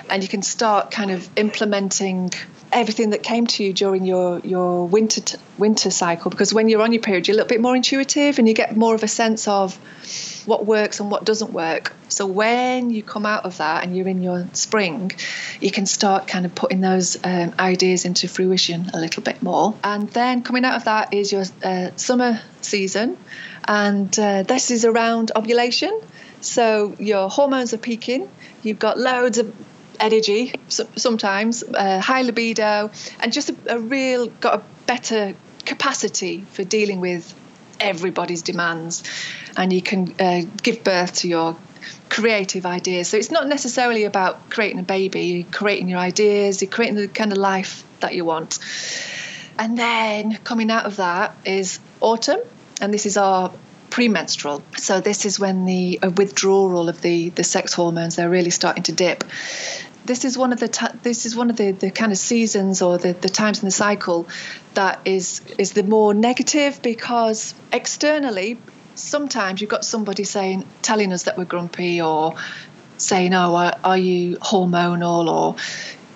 and 0.08 0.22
you 0.22 0.28
can 0.28 0.42
start 0.42 0.90
kind 0.90 1.10
of 1.10 1.28
implementing 1.36 2.30
everything 2.72 3.10
that 3.10 3.22
came 3.22 3.46
to 3.46 3.64
you 3.64 3.72
during 3.72 4.04
your 4.04 4.38
your 4.40 4.86
winter 4.86 5.20
t- 5.20 5.38
winter 5.58 5.90
cycle 5.90 6.30
because 6.30 6.54
when 6.54 6.68
you're 6.68 6.82
on 6.82 6.92
your 6.92 7.02
period 7.02 7.26
you're 7.26 7.34
a 7.34 7.36
little 7.36 7.48
bit 7.48 7.60
more 7.60 7.74
intuitive 7.74 8.38
and 8.38 8.46
you 8.46 8.54
get 8.54 8.76
more 8.76 8.94
of 8.94 9.02
a 9.02 9.08
sense 9.08 9.48
of 9.48 9.76
what 10.46 10.66
works 10.66 11.00
and 11.00 11.10
what 11.10 11.24
doesn't 11.24 11.52
work. 11.52 11.94
So 12.08 12.26
when 12.26 12.90
you 12.90 13.02
come 13.02 13.26
out 13.26 13.44
of 13.44 13.58
that 13.58 13.84
and 13.84 13.96
you're 13.96 14.08
in 14.08 14.22
your 14.22 14.46
spring 14.52 15.12
you 15.60 15.70
can 15.70 15.86
start 15.86 16.26
kind 16.26 16.46
of 16.46 16.54
putting 16.54 16.80
those 16.80 17.16
um, 17.22 17.54
ideas 17.58 18.04
into 18.04 18.28
fruition 18.28 18.90
a 18.94 18.98
little 18.98 19.22
bit 19.22 19.42
more. 19.42 19.74
And 19.84 20.08
then 20.10 20.42
coming 20.42 20.64
out 20.64 20.76
of 20.76 20.84
that 20.84 21.14
is 21.14 21.32
your 21.32 21.44
uh, 21.62 21.90
summer 21.96 22.40
season. 22.60 23.18
And 23.66 24.16
uh, 24.18 24.42
this 24.42 24.70
is 24.70 24.84
around 24.84 25.32
ovulation. 25.36 26.00
So 26.40 26.96
your 26.98 27.28
hormones 27.28 27.74
are 27.74 27.78
peaking. 27.78 28.28
You've 28.62 28.78
got 28.78 28.98
loads 28.98 29.38
of 29.38 29.54
energy 29.98 30.54
sometimes, 30.68 31.62
uh, 31.62 32.00
high 32.00 32.22
libido, 32.22 32.90
and 33.20 33.32
just 33.32 33.50
a, 33.50 33.56
a 33.76 33.78
real 33.78 34.28
got 34.28 34.60
a 34.60 34.62
better 34.86 35.34
capacity 35.66 36.40
for 36.52 36.64
dealing 36.64 37.00
with 37.00 37.34
everybody's 37.78 38.42
demands, 38.42 39.02
and 39.60 39.74
you 39.74 39.82
can 39.82 40.14
uh, 40.18 40.40
give 40.62 40.82
birth 40.82 41.16
to 41.16 41.28
your 41.28 41.54
creative 42.08 42.64
ideas. 42.64 43.08
So 43.08 43.18
it's 43.18 43.30
not 43.30 43.46
necessarily 43.46 44.04
about 44.04 44.48
creating 44.48 44.78
a 44.78 44.82
baby, 44.82 45.20
you're 45.20 45.52
creating 45.52 45.90
your 45.90 45.98
ideas, 45.98 46.62
you're 46.62 46.70
creating 46.70 46.96
the 46.96 47.08
kind 47.08 47.30
of 47.30 47.36
life 47.36 47.84
that 48.00 48.14
you 48.14 48.24
want. 48.24 48.58
And 49.58 49.78
then 49.78 50.38
coming 50.44 50.70
out 50.70 50.86
of 50.86 50.96
that 50.96 51.36
is 51.44 51.78
autumn, 52.00 52.40
and 52.80 52.92
this 52.94 53.04
is 53.04 53.18
our 53.18 53.52
premenstrual. 53.90 54.62
So 54.78 55.02
this 55.02 55.26
is 55.26 55.38
when 55.38 55.66
the 55.66 55.98
withdrawal 56.16 56.88
of 56.88 57.02
the 57.02 57.28
the 57.28 57.44
sex 57.44 57.74
hormones 57.74 58.16
they're 58.16 58.30
really 58.30 58.50
starting 58.50 58.84
to 58.84 58.92
dip 58.92 59.24
this 60.02 60.24
is 60.24 60.38
one 60.38 60.52
of 60.52 60.58
the 60.58 60.68
ta- 60.68 60.94
this 61.02 61.26
is 61.26 61.36
one 61.36 61.50
of 61.50 61.56
the, 61.56 61.72
the 61.72 61.90
kind 61.90 62.10
of 62.10 62.16
seasons 62.16 62.80
or 62.80 62.96
the, 62.96 63.12
the 63.12 63.28
times 63.28 63.60
in 63.60 63.66
the 63.66 63.70
cycle 63.70 64.26
that 64.72 64.98
is 65.04 65.42
is 65.58 65.72
the 65.72 65.82
more 65.82 66.14
negative 66.14 66.80
because 66.80 67.54
externally 67.70 68.56
sometimes 69.00 69.60
you've 69.60 69.70
got 69.70 69.84
somebody 69.84 70.24
saying 70.24 70.66
telling 70.82 71.12
us 71.12 71.24
that 71.24 71.38
we're 71.38 71.44
grumpy 71.44 72.00
or 72.00 72.34
saying 72.98 73.34
oh 73.34 73.54
are, 73.54 73.78
are 73.82 73.98
you 73.98 74.36
hormonal 74.36 75.28
or 75.28 75.56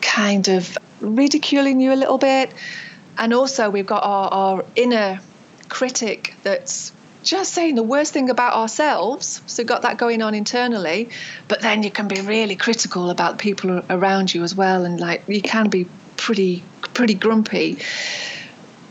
kind 0.00 0.48
of 0.48 0.76
ridiculing 1.00 1.80
you 1.80 1.92
a 1.92 1.96
little 1.96 2.18
bit 2.18 2.52
and 3.18 3.32
also 3.32 3.70
we've 3.70 3.86
got 3.86 4.04
our, 4.04 4.28
our 4.28 4.64
inner 4.76 5.20
critic 5.68 6.34
that's 6.42 6.92
just 7.24 7.54
saying 7.54 7.74
the 7.74 7.82
worst 7.82 8.12
thing 8.12 8.30
about 8.30 8.54
ourselves. 8.54 9.42
So 9.46 9.64
got 9.64 9.82
that 9.82 9.96
going 9.96 10.22
on 10.22 10.34
internally, 10.34 11.08
but 11.48 11.62
then 11.62 11.82
you 11.82 11.90
can 11.90 12.06
be 12.06 12.20
really 12.20 12.54
critical 12.54 13.10
about 13.10 13.38
people 13.38 13.82
around 13.90 14.34
you 14.34 14.42
as 14.42 14.54
well, 14.54 14.84
and 14.84 15.00
like 15.00 15.24
you 15.26 15.42
can 15.42 15.70
be 15.70 15.88
pretty 16.16 16.62
pretty 16.92 17.14
grumpy. 17.14 17.78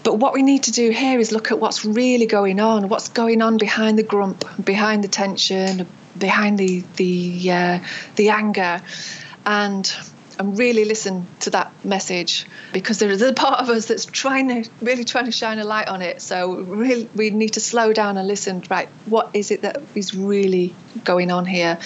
But 0.04 0.16
what 0.16 0.34
we 0.34 0.44
need 0.44 0.64
to 0.64 0.72
do 0.72 0.92
here 0.92 1.20
is 1.20 1.32
look 1.32 1.52
at 1.52 1.60
what's 1.60 1.86
really 1.86 2.26
going 2.26 2.60
on, 2.60 2.90
what's 2.90 3.10
going 3.10 3.42
on 3.42 3.58
behind 3.58 3.98
the 3.98 4.04
grump, 4.04 4.44
behind 4.64 5.04
the 5.04 5.08
tension, 5.08 5.88
behind 6.18 6.58
the 6.60 6.84
the 6.98 7.52
uh, 7.52 7.80
the 8.18 8.30
anger, 8.30 8.82
and 9.46 9.96
and 10.40 10.58
really 10.58 10.84
listen 10.84 11.26
to 11.42 11.52
that 11.52 11.72
message 11.86 12.46
because 12.74 13.00
there 13.00 13.10
is 13.10 13.22
a 13.22 13.34
part 13.34 13.62
of 13.62 13.70
us 13.70 13.86
that's 13.86 14.06
trying 14.06 14.48
to 14.64 14.70
really 14.82 15.06
trying 15.06 15.26
to 15.26 15.32
shine 15.32 15.60
a 15.60 15.64
light 15.64 15.88
on 15.88 16.02
it. 16.02 16.22
So 16.22 16.56
really, 16.56 17.08
we 17.16 17.30
need 17.30 17.54
to 17.54 17.62
slow 17.62 17.94
down 17.94 18.18
and 18.18 18.28
listen. 18.28 18.62
Right, 18.70 18.90
what 19.06 19.30
is 19.34 19.52
it 19.52 19.62
that 19.62 19.82
is 19.96 20.14
really 20.14 20.76
going 21.06 21.32
on 21.32 21.46
here? 21.46 21.80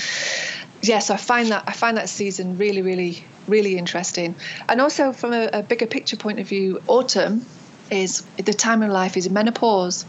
Yes, 0.81 1.11
I 1.11 1.17
find 1.17 1.49
that 1.49 1.65
I 1.67 1.73
find 1.73 1.97
that 1.97 2.09
season 2.09 2.57
really, 2.57 2.81
really, 2.81 3.23
really 3.47 3.77
interesting. 3.77 4.35
And 4.67 4.81
also 4.81 5.13
from 5.13 5.33
a, 5.33 5.49
a 5.53 5.61
bigger 5.61 5.87
picture 5.87 6.17
point 6.17 6.39
of 6.39 6.47
view, 6.47 6.81
autumn 6.87 7.45
is 7.91 8.21
the 8.37 8.53
time 8.53 8.83
of 8.83 8.91
life 8.91 9.17
is 9.17 9.29
menopause. 9.29 10.05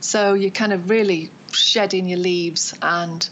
So 0.00 0.34
you're 0.34 0.50
kind 0.50 0.72
of 0.72 0.90
really 0.90 1.30
shedding 1.52 2.08
your 2.08 2.18
leaves 2.18 2.74
and 2.80 3.28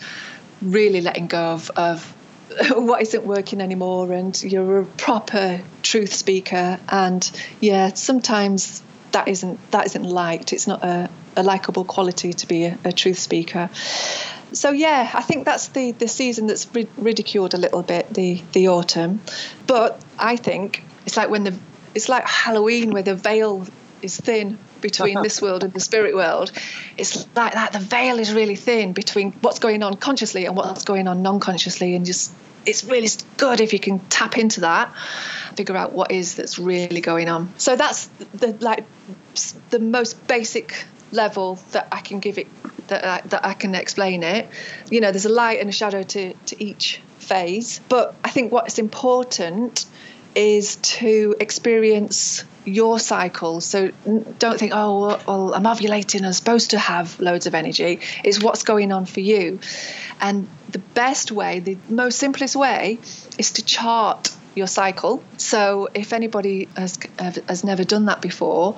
really 0.62 1.00
letting 1.00 1.26
go 1.26 1.52
of, 1.52 1.71
of 1.71 2.16
what 2.71 3.02
isn't 3.02 3.25
working 3.25 3.61
anymore. 3.61 4.12
And 4.12 4.40
you're 4.42 4.80
a 4.80 4.87
proper 4.87 5.61
truth 5.83 6.12
speaker. 6.12 6.78
And 6.88 7.30
yeah 7.61 7.95
sometimes 7.95 8.83
that 9.12 9.28
isn't 9.28 9.71
that 9.71 9.87
isn't 9.87 10.04
liked. 10.04 10.52
It's 10.52 10.66
not 10.66 10.85
a, 10.85 11.11
a 11.37 11.42
likable 11.42 11.85
quality 11.85 12.33
to 12.33 12.47
be 12.47 12.64
a, 12.64 12.78
a, 12.85 12.92
truth 12.92 13.19
speaker. 13.19 13.71
So 14.52 14.71
yeah 14.73 15.11
i 15.14 15.23
think 15.23 15.45
that's 15.45 15.69
the 15.69 15.92
the 15.92 16.09
season 16.09 16.47
that's 16.47 16.69
ridiculed 16.97 17.54
a 17.54 17.59
little 17.59 17.83
bit 17.83 18.12
the 18.12 18.42
the 18.52 18.69
autumn. 18.69 19.21
But 19.66 20.00
i 20.19 20.37
think 20.37 20.85
it's 21.07 21.16
like 21.16 21.30
when 21.30 21.45
the 21.45 21.54
it's 21.95 22.09
like 22.09 22.25
halloween 22.26 22.92
where 22.92 23.02
the 23.02 23.14
veil 23.14 23.66
is 24.02 24.16
thin 24.16 24.59
between 24.80 25.23
this 25.23 25.40
world 25.40 25.64
and 25.64 25.73
the 25.73 25.80
spirit 25.80 26.14
world. 26.14 26.52
It's 26.97 27.26
like 27.35 27.54
that. 27.54 27.73
The 27.73 27.78
veil 27.78 28.19
is 28.19 28.33
really 28.33 28.57
thin 28.57 28.92
between 28.92 29.33
what's 29.40 29.59
going 29.59 29.83
on 29.83 29.95
consciously 29.95 30.47
and 30.47 30.57
what's 30.57 30.85
going 30.85 31.09
on 31.09 31.23
non-consciously, 31.23 31.95
and 31.95 32.04
just 32.07 32.33
it's 32.66 32.85
really 32.85 33.09
good 33.37 33.61
if 33.61 33.73
you 33.73 33.78
can 33.78 33.99
tap 34.11 34.37
into 34.37 34.61
that, 34.61 34.95
figure 35.57 35.76
out 35.76 35.92
what 35.92 36.11
is 36.11 36.35
that's 36.35 36.59
really 36.59 37.00
going 37.00 37.28
on. 37.28 37.52
So 37.59 37.76
that's 37.76 38.07
the 38.35 38.57
like 38.61 38.85
the 39.71 39.78
most 39.78 40.26
basic 40.26 40.85
level 41.12 41.59
that 41.73 41.88
I 41.90 42.00
can 42.00 42.21
give 42.21 42.38
it 42.38 42.47
that 42.88 43.04
I, 43.04 43.28
that 43.28 43.45
I 43.45 43.54
can 43.54 43.75
explain 43.75 44.23
it. 44.23 44.49
You 44.90 45.00
know, 45.00 45.11
there's 45.11 45.26
a 45.26 45.33
light 45.33 45.61
and 45.61 45.69
a 45.69 45.73
shadow 45.73 46.02
to 46.02 46.35
to 46.35 46.62
each 46.62 47.00
phase, 47.19 47.80
but 47.88 48.14
I 48.25 48.30
think 48.30 48.52
what's 48.52 48.78
important 48.78 49.87
is 50.35 50.77
to 50.77 51.35
experience 51.41 52.45
your 52.65 52.99
cycle. 52.99 53.61
So 53.61 53.91
don't 54.39 54.59
think, 54.59 54.73
oh, 54.75 55.21
well, 55.27 55.55
I'm 55.55 55.65
ovulating, 55.65 56.25
I'm 56.25 56.33
supposed 56.33 56.71
to 56.71 56.79
have 56.79 57.19
loads 57.21 57.47
of 57.47 57.55
energy. 57.55 58.01
It's 58.23 58.43
what's 58.43 58.65
going 58.65 58.93
on 58.93 59.07
for 59.07 59.21
you. 59.21 59.61
And 60.21 60.49
the 60.71 60.79
best 60.79 61.33
way, 61.33 61.61
the 61.61 61.79
most 61.89 62.19
simplest 62.19 62.55
way, 62.55 62.99
is 63.39 63.53
to 63.53 63.65
chart 63.65 64.31
your 64.55 64.67
cycle. 64.67 65.23
So 65.37 65.89
if 65.95 66.13
anybody 66.13 66.69
has, 66.77 66.99
has 67.19 67.65
never 67.65 67.85
done 67.85 68.07
that 68.07 68.21
before, 68.21 68.77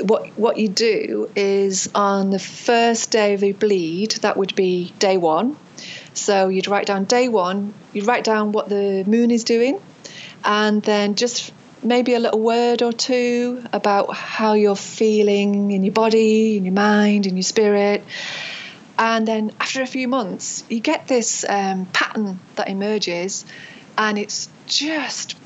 what 0.00 0.26
what 0.38 0.56
you 0.56 0.68
do 0.68 1.30
is 1.36 1.90
on 1.94 2.30
the 2.30 2.38
first 2.38 3.10
day 3.10 3.34
of 3.34 3.44
a 3.44 3.52
bleed, 3.52 4.12
that 4.22 4.36
would 4.36 4.54
be 4.54 4.92
day 4.98 5.18
one. 5.18 5.56
So 6.14 6.48
you'd 6.48 6.68
write 6.68 6.86
down 6.86 7.04
day 7.04 7.28
one, 7.28 7.74
you'd 7.92 8.06
write 8.06 8.24
down 8.24 8.52
what 8.52 8.68
the 8.68 9.04
moon 9.06 9.30
is 9.30 9.44
doing, 9.44 9.80
and 10.44 10.82
then 10.82 11.14
just 11.14 11.52
maybe 11.82 12.14
a 12.14 12.18
little 12.18 12.40
word 12.40 12.82
or 12.82 12.92
two 12.92 13.62
about 13.72 14.14
how 14.14 14.54
you're 14.54 14.76
feeling 14.76 15.72
in 15.72 15.82
your 15.82 15.92
body, 15.92 16.56
in 16.56 16.64
your 16.64 16.74
mind, 16.74 17.26
in 17.26 17.36
your 17.36 17.42
spirit. 17.42 18.04
And 18.98 19.26
then 19.26 19.52
after 19.60 19.82
a 19.82 19.86
few 19.86 20.06
months, 20.06 20.64
you 20.68 20.80
get 20.80 21.08
this 21.08 21.44
um, 21.48 21.86
pattern 21.86 22.38
that 22.56 22.68
emerges, 22.68 23.44
and 23.98 24.18
it's 24.18 24.48
just 24.66 25.36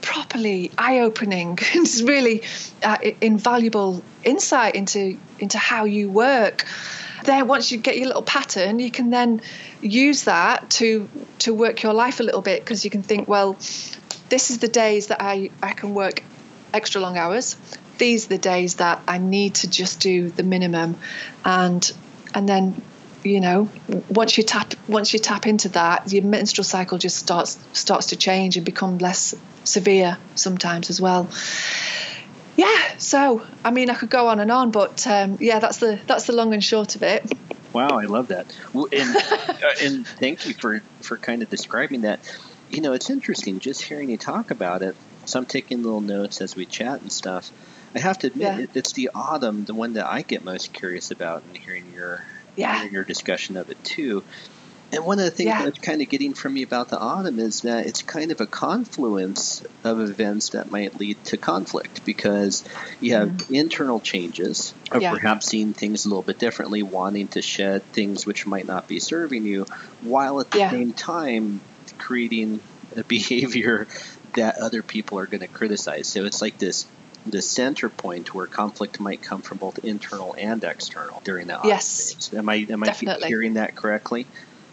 properly 0.00 0.70
eye-opening. 0.76 1.58
it's 1.74 2.02
really 2.02 2.42
uh, 2.82 2.98
invaluable 3.20 4.02
insight 4.24 4.74
into 4.74 5.18
into 5.38 5.58
how 5.58 5.84
you 5.84 6.10
work. 6.10 6.66
then 7.24 7.46
once 7.46 7.70
you 7.70 7.78
get 7.78 7.96
your 7.96 8.06
little 8.06 8.22
pattern, 8.22 8.78
you 8.78 8.90
can 8.90 9.10
then 9.10 9.42
use 9.82 10.24
that 10.24 10.70
to 10.70 11.08
to 11.40 11.54
work 11.54 11.82
your 11.82 11.92
life 11.92 12.18
a 12.20 12.22
little 12.22 12.42
bit 12.42 12.60
because 12.60 12.84
you 12.84 12.90
can 12.90 13.02
think, 13.02 13.28
well, 13.28 13.56
this 14.30 14.50
is 14.50 14.58
the 14.58 14.68
days 14.68 15.08
that 15.08 15.20
I, 15.20 15.50
I 15.62 15.72
can 15.72 15.92
work 15.92 16.22
extra 16.72 17.00
long 17.00 17.18
hours. 17.18 17.56
These 17.98 18.26
are 18.26 18.28
the 18.30 18.38
days 18.38 18.76
that 18.76 19.02
I 19.06 19.18
need 19.18 19.56
to 19.56 19.68
just 19.68 20.00
do 20.00 20.30
the 20.30 20.42
minimum, 20.42 20.96
and 21.44 21.92
and 22.34 22.48
then 22.48 22.80
you 23.22 23.40
know 23.40 23.68
once 24.08 24.38
you 24.38 24.44
tap 24.44 24.72
once 24.88 25.12
you 25.12 25.18
tap 25.18 25.46
into 25.46 25.68
that, 25.70 26.10
your 26.10 26.24
menstrual 26.24 26.64
cycle 26.64 26.96
just 26.96 27.18
starts 27.18 27.58
starts 27.72 28.06
to 28.06 28.16
change 28.16 28.56
and 28.56 28.64
become 28.64 28.96
less 28.98 29.34
severe 29.64 30.16
sometimes 30.34 30.88
as 30.88 31.00
well. 31.00 31.28
yeah, 32.56 32.96
so 32.96 33.44
I 33.64 33.70
mean, 33.70 33.90
I 33.90 33.94
could 33.94 34.10
go 34.10 34.28
on 34.28 34.40
and 34.40 34.50
on, 34.50 34.70
but 34.70 35.06
um, 35.06 35.36
yeah, 35.40 35.58
that's 35.58 35.78
the 35.78 36.00
that's 36.06 36.26
the 36.26 36.32
long 36.32 36.54
and 36.54 36.64
short 36.64 36.96
of 36.96 37.02
it. 37.02 37.30
Wow, 37.74 37.88
I 37.88 38.06
love 38.06 38.28
that, 38.28 38.56
and, 38.74 39.16
uh, 39.30 39.52
and 39.82 40.06
thank 40.06 40.46
you 40.46 40.54
for 40.54 40.82
for 41.02 41.18
kind 41.18 41.42
of 41.42 41.50
describing 41.50 42.00
that. 42.02 42.20
You 42.70 42.80
know, 42.80 42.92
it's 42.92 43.10
interesting 43.10 43.58
just 43.58 43.82
hearing 43.82 44.10
you 44.10 44.16
talk 44.16 44.50
about 44.50 44.82
it. 44.82 44.96
So 45.26 45.38
I'm 45.38 45.46
taking 45.46 45.82
little 45.82 46.00
notes 46.00 46.40
as 46.40 46.56
we 46.56 46.66
chat 46.66 47.00
and 47.00 47.12
stuff. 47.12 47.50
I 47.94 47.98
have 47.98 48.18
to 48.20 48.28
admit, 48.28 48.46
Yeah. 48.46 48.58
it, 48.60 48.70
it's 48.74 48.92
the 48.92 49.10
autumn, 49.14 49.64
the 49.64 49.74
one 49.74 49.94
that 49.94 50.06
I 50.06 50.22
get 50.22 50.44
most 50.44 50.72
curious 50.72 51.10
about, 51.10 51.42
and 51.44 51.56
hearing 51.56 51.92
your 51.94 52.24
Yeah. 52.56 52.78
hearing 52.78 52.92
your 52.92 53.04
discussion 53.04 53.56
of 53.56 53.70
it 53.70 53.82
too. 53.84 54.22
And 54.92 55.04
one 55.04 55.18
of 55.20 55.24
the 55.24 55.30
things 55.30 55.48
Yeah. 55.48 55.64
that's 55.64 55.78
kind 55.78 56.02
of 56.02 56.08
getting 56.08 56.34
from 56.34 56.54
me 56.54 56.62
about 56.62 56.88
the 56.88 56.98
autumn 56.98 57.38
is 57.38 57.60
that 57.62 57.86
it's 57.86 58.02
kind 58.02 58.32
of 58.32 58.40
a 58.40 58.46
confluence 58.46 59.62
of 59.84 60.00
events 60.00 60.50
that 60.50 60.70
might 60.70 60.98
lead 60.98 61.22
to 61.26 61.36
conflict 61.36 62.04
because 62.04 62.64
you 63.00 63.14
have 63.14 63.32
internal 63.50 64.00
changes 64.00 64.74
of 64.90 64.94
Mm-hmm. 64.94 65.02
Yeah. 65.02 65.10
perhaps 65.10 65.46
seeing 65.46 65.74
things 65.74 66.04
a 66.04 66.08
little 66.08 66.22
bit 66.24 66.38
differently, 66.40 66.82
wanting 66.82 67.28
to 67.28 67.42
shed 67.42 67.84
things 67.92 68.26
which 68.26 68.46
might 68.46 68.66
not 68.66 68.88
be 68.88 68.98
serving 68.98 69.44
you, 69.44 69.66
while 70.02 70.40
at 70.40 70.50
the 70.50 70.58
Yeah. 70.58 70.70
same 70.70 70.92
time 70.92 71.60
creating 71.98 72.60
a 72.96 73.04
behavior 73.08 73.86
that 74.34 74.56
other 74.58 74.82
people 74.82 75.18
are 75.18 75.26
going 75.26 75.40
to 75.40 75.48
criticize. 75.48 76.08
So 76.08 76.24
it's 76.24 76.40
like 76.42 76.58
this 76.58 76.86
the 77.26 77.42
center 77.42 77.90
point 77.90 78.34
where 78.34 78.46
conflict 78.46 78.98
might 78.98 79.20
come 79.20 79.42
from 79.42 79.58
both 79.58 79.78
internal 79.84 80.34
and 80.38 80.64
external 80.64 81.20
during 81.22 81.48
that 81.48 81.60
Yes. 81.64 82.30
Am 82.34 82.48
I 82.48 82.66
am 82.70 82.82
I 82.82 82.86
hearing 83.28 83.54
that 83.54 83.76
correctly? 83.76 84.26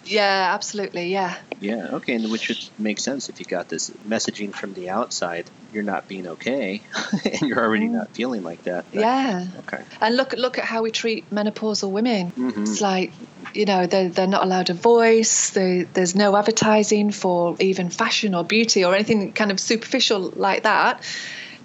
Yeah, 0.05 0.51
absolutely. 0.53 1.09
Yeah. 1.11 1.35
Yeah, 1.59 1.87
okay, 1.93 2.13
and 2.13 2.31
which 2.31 2.49
would 2.49 2.59
make 2.77 2.99
sense 2.99 3.29
if 3.29 3.39
you 3.39 3.45
got 3.45 3.67
this 3.67 3.89
messaging 4.07 4.53
from 4.53 4.73
the 4.73 4.89
outside, 4.89 5.49
you're 5.73 5.83
not 5.83 6.07
being 6.07 6.27
okay, 6.27 6.83
and 7.25 7.41
you're 7.41 7.59
already 7.59 7.87
not 7.87 8.13
feeling 8.13 8.43
like 8.43 8.63
that. 8.63 8.89
That- 8.91 8.97
Mm. 9.01 9.01
Yeah. 9.01 9.59
Okay. 9.59 9.83
And 9.99 10.15
look 10.15 10.33
look 10.33 10.57
at 10.59 10.65
how 10.65 10.83
we 10.83 10.91
treat 10.91 11.29
menopausal 11.31 11.91
women. 11.91 12.31
Mhm. 12.37 12.61
It's 12.61 12.79
like, 12.79 13.11
you 13.53 13.65
know, 13.65 13.87
they're, 13.87 14.09
they're 14.09 14.27
not 14.27 14.43
allowed 14.43 14.69
a 14.69 14.73
voice. 14.73 15.51
They, 15.51 15.83
there's 15.83 16.15
no 16.15 16.35
advertising 16.35 17.11
for 17.11 17.55
even 17.59 17.89
fashion 17.89 18.35
or 18.35 18.43
beauty 18.43 18.85
or 18.85 18.93
anything 18.93 19.33
kind 19.33 19.51
of 19.51 19.59
superficial 19.59 20.31
like 20.35 20.63
that. 20.63 21.03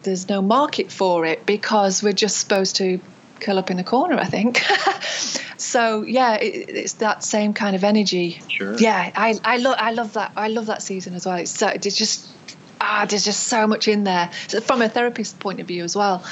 There's 0.03 0.29
no 0.29 0.43
market 0.43 0.91
for 0.91 1.25
it 1.25 1.47
because 1.47 2.03
we're 2.03 2.13
just 2.13 2.39
supposed 2.39 2.77
to 2.77 3.01
curl 3.41 3.59
up 3.59 3.71
in 3.71 3.79
a 3.79 3.85
corner, 3.85 4.17
I 4.17 4.25
think. 4.25 4.59
so 5.57 6.03
yeah, 6.03 6.37
it, 6.37 6.71
it's 6.71 6.95
that 6.95 7.25
same 7.25 7.55
kind 7.55 7.77
of 7.77 7.85
energy. 7.85 8.41
Sure. 8.49 8.75
Yeah, 8.77 9.11
I, 9.15 9.39
I 9.45 9.57
love 9.59 9.77
I 9.79 9.93
love 9.93 10.13
that 10.15 10.33
I 10.37 10.49
love 10.49 10.67
that 10.67 10.83
season 10.83 11.15
as 11.15 11.27
well. 11.27 11.37
It's 11.37 11.61
it's 11.61 11.97
just 11.97 12.29
ah, 12.83 13.07
there's 13.09 13.25
just 13.25 13.45
so 13.45 13.67
much 13.67 13.89
in 13.89 14.05
there. 14.05 14.31
So 14.49 14.61
from 14.61 14.83
a 14.83 14.89
therapist 14.89 15.39
point 15.39 15.61
of 15.61 15.67
view 15.67 15.85
as 15.85 15.97
well, 15.97 16.25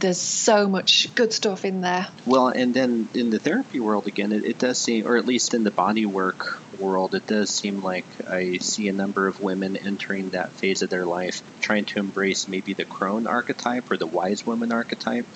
there's 0.00 0.20
so 0.20 0.68
much 0.68 1.14
good 1.14 1.32
stuff 1.32 1.64
in 1.64 1.82
there. 1.82 2.08
Well, 2.24 2.48
and 2.48 2.72
then 2.72 3.08
in 3.14 3.30
the 3.30 3.38
therapy 3.38 3.78
world 3.78 4.06
again, 4.06 4.32
it, 4.32 4.44
it 4.44 4.58
does 4.58 4.78
seem, 4.78 5.06
or 5.06 5.16
at 5.16 5.26
least 5.26 5.54
in 5.54 5.64
the 5.64 5.70
body 5.70 6.06
work 6.06 6.60
world, 6.80 7.14
it 7.14 7.26
does 7.26 7.50
seem 7.50 7.82
like 7.82 8.06
I 8.28 8.58
see 8.58 8.88
a 8.88 8.92
number 8.92 9.26
of 9.26 9.40
women 9.40 9.76
entering 9.76 10.30
that 10.30 10.52
phase 10.52 10.82
of 10.82 10.90
their 10.90 11.04
life 11.04 11.42
trying 11.60 11.84
to 11.86 11.98
embrace 11.98 12.48
maybe 12.48 12.72
the 12.72 12.84
crone 12.84 13.26
archetype 13.26 13.90
or 13.90 13.96
the 13.96 14.06
wise 14.06 14.46
woman 14.46 14.72
archetype. 14.72 15.26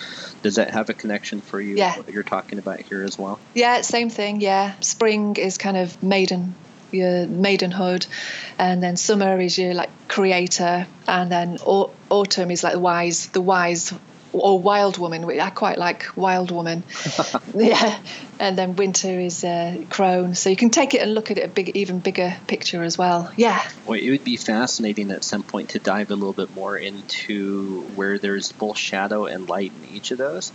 Does 0.41 0.55
that 0.55 0.71
have 0.71 0.89
a 0.89 0.93
connection 0.93 1.41
for 1.41 1.61
you? 1.61 1.75
Yeah. 1.75 1.97
What 1.97 2.09
you're 2.09 2.23
talking 2.23 2.59
about 2.59 2.81
here 2.81 3.03
as 3.03 3.19
well? 3.19 3.39
Yeah, 3.53 3.81
same 3.81 4.09
thing. 4.09 4.41
Yeah, 4.41 4.73
spring 4.79 5.35
is 5.35 5.57
kind 5.57 5.77
of 5.77 6.01
maiden, 6.01 6.55
your 6.93 7.27
maidenhood, 7.27 8.07
and 8.57 8.81
then 8.81 8.97
summer 8.97 9.39
is 9.39 9.57
your 9.57 9.73
like 9.73 9.89
creator, 10.07 10.87
and 11.07 11.31
then 11.31 11.57
au- 11.65 11.91
autumn 12.09 12.51
is 12.51 12.63
like 12.63 12.73
the 12.73 12.79
wise, 12.79 13.27
the 13.27 13.41
wise 13.41 13.93
or 14.33 14.59
wild 14.59 14.97
woman. 14.97 15.23
I 15.39 15.49
quite 15.51 15.77
like 15.77 16.05
wild 16.15 16.51
woman. 16.51 16.83
yeah, 17.55 17.99
and 18.39 18.57
then 18.57 18.75
winter 18.75 19.19
is 19.19 19.43
uh, 19.43 19.77
crone. 19.89 20.35
So 20.35 20.49
you 20.49 20.55
can 20.55 20.69
take 20.69 20.93
it 20.93 21.01
and 21.01 21.13
look 21.13 21.31
at 21.31 21.37
it 21.37 21.45
a 21.45 21.47
big, 21.47 21.69
even 21.75 21.99
bigger 21.99 22.35
picture 22.47 22.83
as 22.83 22.97
well. 22.97 23.31
Yeah, 23.35 23.61
Well, 23.85 23.99
it 23.99 24.09
would 24.09 24.23
be 24.23 24.37
fascinating 24.37 25.11
at 25.11 25.23
some 25.23 25.43
point 25.43 25.69
to 25.69 25.79
dive 25.79 26.09
a 26.09 26.15
little 26.15 26.33
bit 26.33 26.53
more 26.53 26.75
into 26.77 27.83
where 27.95 28.17
there's 28.17 28.51
both 28.51 28.77
shadow 28.77 29.25
and 29.25 29.47
light 29.47 29.71
in 29.71 29.85
each 29.85 30.11
of 30.11 30.17
those. 30.17 30.51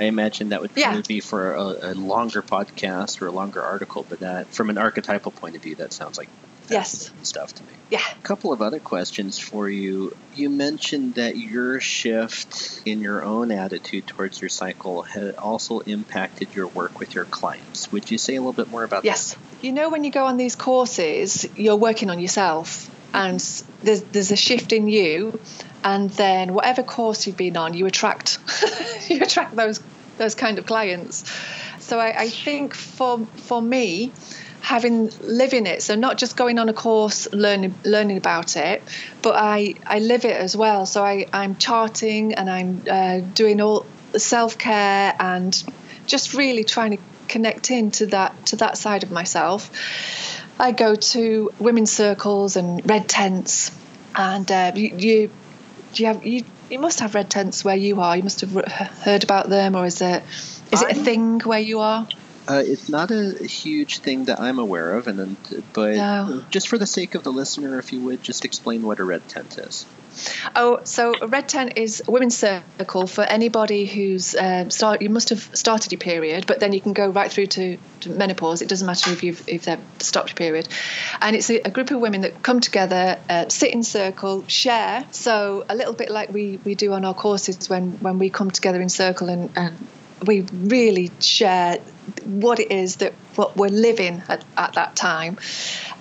I 0.00 0.04
imagine 0.04 0.50
that 0.50 0.60
would 0.60 0.70
Yeah. 0.76 1.00
be 1.06 1.20
for 1.20 1.54
a, 1.54 1.62
a 1.62 1.94
longer 1.94 2.42
podcast 2.42 3.20
or 3.20 3.26
a 3.26 3.32
longer 3.32 3.62
article, 3.62 4.06
but 4.08 4.20
that 4.20 4.52
from 4.52 4.70
an 4.70 4.78
archetypal 4.78 5.32
point 5.32 5.56
of 5.56 5.62
view, 5.62 5.74
that 5.76 5.92
sounds 5.92 6.18
like 6.18 6.28
Yes. 6.70 7.10
stuff 7.22 7.54
to 7.54 7.64
me. 7.64 7.72
yeah. 7.90 7.98
A 8.18 8.22
couple 8.22 8.52
of 8.52 8.60
other 8.60 8.78
questions 8.78 9.38
for 9.38 9.70
you. 9.70 10.12
You 10.34 10.50
mentioned 10.50 11.14
that 11.14 11.36
your 11.36 11.80
shift 11.80 12.82
in 12.84 13.00
your 13.00 13.24
own 13.24 13.50
attitude 13.50 14.06
towards 14.06 14.42
your 14.42 14.50
cycle 14.50 15.02
had 15.02 15.34
also 15.36 15.78
impacted 15.80 16.54
your 16.54 16.68
work 16.68 17.00
with 17.00 17.14
your 17.14 17.24
clients. 17.24 17.90
Would 17.90 18.10
you 18.10 18.18
say 18.18 18.36
a 18.36 18.40
little 18.40 18.52
bit 18.52 18.68
more 18.68 18.84
about 18.84 19.02
that? 19.02 19.08
Yes. 19.08 19.36
You 19.62 19.72
know, 19.72 19.88
when 19.88 20.04
you 20.04 20.10
go 20.10 20.26
on 20.26 20.36
these 20.36 20.56
courses, 20.56 21.46
you're 21.56 21.76
working 21.76 22.10
on 22.10 22.18
yourself, 22.20 22.90
and 23.14 23.40
there's 23.82 24.02
there's 24.02 24.30
a 24.30 24.36
shift 24.36 24.72
in 24.72 24.88
you, 24.88 25.38
and 25.84 26.10
then 26.10 26.54
whatever 26.54 26.82
course 26.82 27.26
you've 27.26 27.36
been 27.36 27.56
on, 27.56 27.74
you 27.74 27.86
attract 27.86 28.38
you 29.08 29.22
attract 29.22 29.56
those 29.56 29.80
those 30.18 30.34
kind 30.34 30.58
of 30.58 30.66
clients. 30.66 31.24
So 31.80 31.98
I, 31.98 32.22
I 32.22 32.28
think 32.28 32.74
for 32.74 33.26
for 33.36 33.62
me, 33.62 34.12
having 34.60 35.10
living 35.22 35.66
it, 35.66 35.82
so 35.82 35.94
not 35.94 36.18
just 36.18 36.36
going 36.36 36.58
on 36.58 36.68
a 36.68 36.74
course 36.74 37.32
learning 37.32 37.74
learning 37.84 38.18
about 38.18 38.56
it, 38.56 38.82
but 39.22 39.34
I 39.36 39.74
I 39.86 40.00
live 40.00 40.24
it 40.24 40.36
as 40.36 40.56
well. 40.56 40.86
So 40.86 41.04
I 41.04 41.26
I'm 41.32 41.56
charting 41.56 42.34
and 42.34 42.50
I'm 42.50 42.82
uh, 42.90 43.20
doing 43.20 43.60
all 43.60 43.86
self 44.16 44.58
care 44.58 45.14
and 45.18 45.62
just 46.06 46.34
really 46.34 46.64
trying 46.64 46.92
to 46.92 46.98
connect 47.28 47.70
into 47.70 48.06
that 48.06 48.34
to 48.46 48.56
that 48.56 48.76
side 48.76 49.02
of 49.02 49.10
myself. 49.10 49.70
I 50.60 50.72
go 50.72 50.94
to 50.96 51.52
women's 51.58 51.92
circles 51.92 52.56
and 52.56 52.88
red 52.88 53.08
tents, 53.08 53.70
and 54.14 54.50
uh, 54.50 54.72
you, 54.74 54.96
you 54.96 55.30
you 55.94 56.06
have 56.06 56.24
you 56.26 56.44
you 56.70 56.78
must 56.78 57.00
have 57.00 57.14
red 57.14 57.30
tents 57.30 57.64
where 57.64 57.76
you 57.76 58.00
are. 58.00 58.16
You 58.16 58.22
must 58.22 58.40
have 58.40 58.52
heard 59.04 59.24
about 59.24 59.48
them, 59.48 59.76
or 59.76 59.86
is 59.86 60.00
it 60.00 60.22
is 60.72 60.82
it 60.82 60.90
a 60.90 60.94
I'm- 60.96 61.04
thing 61.04 61.40
where 61.40 61.60
you 61.60 61.80
are? 61.80 62.06
Uh, 62.50 62.62
it's 62.64 62.88
not 62.88 63.10
a 63.10 63.44
huge 63.44 63.98
thing 63.98 64.24
that 64.24 64.40
I'm 64.40 64.58
aware 64.58 64.94
of, 64.96 65.06
and 65.06 65.18
then, 65.18 65.36
but 65.74 65.96
No. 65.96 66.42
just 66.48 66.66
for 66.68 66.78
the 66.78 66.86
sake 66.86 67.14
of 67.14 67.22
the 67.22 67.30
listener, 67.30 67.78
if 67.78 67.92
you 67.92 68.00
would 68.00 68.22
just 68.22 68.46
explain 68.46 68.80
what 68.86 69.00
a 69.00 69.04
red 69.04 69.28
tent 69.28 69.58
is. 69.58 69.84
Oh, 70.56 70.80
so 70.84 71.14
red 71.26 71.48
tent 71.48 71.74
is 71.76 72.02
a 72.06 72.10
women's 72.10 72.36
circle 72.36 73.06
for 73.06 73.22
anybody 73.22 73.86
who's 73.86 74.34
um, 74.34 74.70
start. 74.70 75.02
You 75.02 75.10
must 75.10 75.28
have 75.30 75.50
started 75.54 75.92
your 75.92 75.98
period, 75.98 76.46
but 76.46 76.60
then 76.60 76.72
you 76.72 76.80
can 76.80 76.92
go 76.92 77.08
right 77.08 77.30
through 77.30 77.46
to, 77.46 77.78
to 78.00 78.10
menopause. 78.10 78.62
It 78.62 78.68
doesn't 78.68 78.86
matter 78.86 79.10
if 79.10 79.22
you've 79.22 79.48
if 79.48 79.64
they've 79.64 79.80
stopped 79.98 80.30
your 80.30 80.36
period, 80.36 80.68
and 81.20 81.36
it's 81.36 81.50
a, 81.50 81.60
a 81.64 81.70
group 81.70 81.90
of 81.90 82.00
women 82.00 82.22
that 82.22 82.42
come 82.42 82.60
together, 82.60 83.18
uh, 83.28 83.48
sit 83.48 83.72
in 83.72 83.82
circle, 83.82 84.44
share. 84.48 85.04
So 85.12 85.64
a 85.68 85.74
little 85.74 85.94
bit 85.94 86.10
like 86.10 86.30
we 86.30 86.58
we 86.64 86.74
do 86.74 86.92
on 86.92 87.04
our 87.04 87.14
courses 87.14 87.68
when 87.68 87.92
when 88.00 88.18
we 88.18 88.30
come 88.30 88.50
together 88.50 88.80
in 88.80 88.88
circle 88.88 89.28
and. 89.28 89.50
and 89.56 89.88
we 90.26 90.40
really 90.52 91.12
share 91.20 91.78
what 92.24 92.58
it 92.58 92.72
is 92.72 92.96
that 92.96 93.12
what 93.38 93.56
we're 93.56 93.70
living 93.70 94.22
at, 94.28 94.44
at 94.56 94.74
that 94.74 94.96
time. 94.96 95.38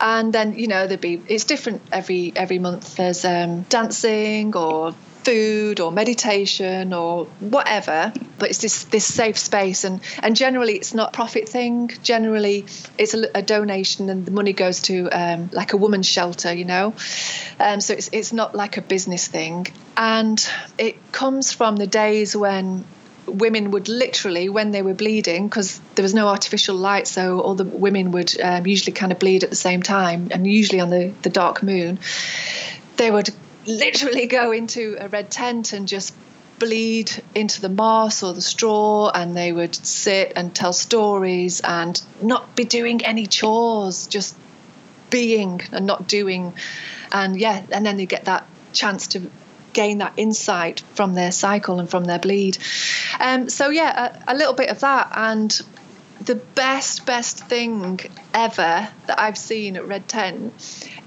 And 0.01 0.33
then 0.33 0.57
you 0.57 0.67
know 0.67 0.87
there'd 0.87 1.01
be 1.01 1.21
it's 1.27 1.45
different 1.45 1.81
every 1.91 2.33
every 2.35 2.59
month. 2.59 2.95
There's 2.97 3.23
um, 3.23 3.61
dancing 3.63 4.55
or 4.55 4.93
food 5.23 5.81
or 5.81 5.91
meditation 5.91 6.93
or 6.93 7.25
whatever 7.41 8.13
but 8.37 8.49
it's 8.49 8.59
this 8.59 8.85
this 8.85 9.05
safe 9.05 9.37
space. 9.37 9.83
And 9.83 9.99
and 10.23 10.35
generally 10.35 10.75
it's 10.75 10.93
not 10.93 11.13
profit 11.13 11.49
thing. 11.49 11.91
Generally 12.03 12.65
it's 12.97 13.13
a, 13.13 13.27
a 13.35 13.41
donation 13.41 14.09
and 14.09 14.25
the 14.25 14.31
money 14.31 14.53
goes 14.53 14.81
to 14.83 15.09
um, 15.09 15.49
like 15.51 15.73
a 15.73 15.77
woman's 15.77 16.07
shelter 16.07 16.53
you 16.53 16.65
know? 16.65 16.93
Um, 17.59 17.81
so 17.81 17.93
it's, 17.93 18.09
it's 18.11 18.33
not 18.33 18.55
like 18.55 18.77
a 18.77 18.81
business 18.81 19.27
thing. 19.27 19.67
And 19.95 20.39
it 20.77 21.11
comes 21.11 21.51
from 21.51 21.75
the 21.75 21.87
days 21.87 22.35
when 22.35 22.85
women 23.27 23.71
would 23.71 23.87
literally, 23.89 24.49
when 24.49 24.71
they 24.71 24.81
were 24.81 24.93
bleeding, 24.93 25.47
because 25.47 25.79
there 25.95 26.03
was 26.03 26.13
no 26.13 26.27
artificial 26.27 26.75
light, 26.75 27.07
so 27.07 27.41
all 27.41 27.55
the 27.55 27.65
women 27.65 28.11
would 28.11 28.39
um, 28.41 28.65
usually 28.65 28.93
kind 28.93 29.11
of 29.11 29.19
bleed 29.19 29.43
at 29.43 29.49
the 29.49 29.55
same 29.55 29.83
time, 29.83 30.29
and 30.31 30.47
usually 30.47 30.79
on 30.79 30.89
the, 30.89 31.13
the 31.21 31.29
dark 31.29 31.61
moon, 31.61 31.99
they 32.95 33.11
would 33.11 33.29
literally 33.65 34.27
go 34.27 34.51
into 34.51 34.95
a 34.99 35.07
red 35.09 35.29
tent 35.29 35.73
and 35.73 35.87
just 35.87 36.15
bleed 36.59 37.11
into 37.35 37.61
the 37.61 37.69
moss 37.69 38.23
or 38.23 38.33
the 38.33 38.41
straw, 38.41 39.09
and 39.13 39.35
they 39.35 39.51
would 39.51 39.75
sit 39.75 40.33
and 40.35 40.55
tell 40.55 40.73
stories 40.73 41.61
and 41.61 42.01
not 42.21 42.55
be 42.55 42.63
doing 42.63 43.05
any 43.05 43.27
chores, 43.27 44.07
just 44.07 44.35
being 45.09 45.61
and 45.71 45.85
not 45.85 46.07
doing. 46.07 46.53
And 47.11 47.39
yeah, 47.39 47.63
and 47.71 47.85
then 47.85 47.97
they 47.97 48.05
get 48.05 48.25
that 48.25 48.47
chance 48.73 49.07
to 49.07 49.29
gain 49.77 49.99
that 49.99 50.13
insight 50.17 50.79
from 50.95 51.13
their 51.13 51.31
cycle 51.31 51.79
and 51.79 51.87
from 51.87 52.03
their 52.03 52.17
bleed. 52.17 52.57
Um, 53.19 53.47
so 53.47 53.69
yeah, 53.69 54.15
a, 54.27 54.33
a 54.33 54.35
little 54.35 54.55
bit 54.55 54.69
of 54.69 54.79
that, 54.79 55.11
and 55.15 55.61
the 56.27 56.35
best, 56.35 57.05
best 57.05 57.39
thing 57.45 58.01
ever 58.33 58.89
that 59.07 59.19
I've 59.19 59.37
seen 59.37 59.77
at 59.77 59.87
Red 59.87 60.09
Tent 60.09 60.53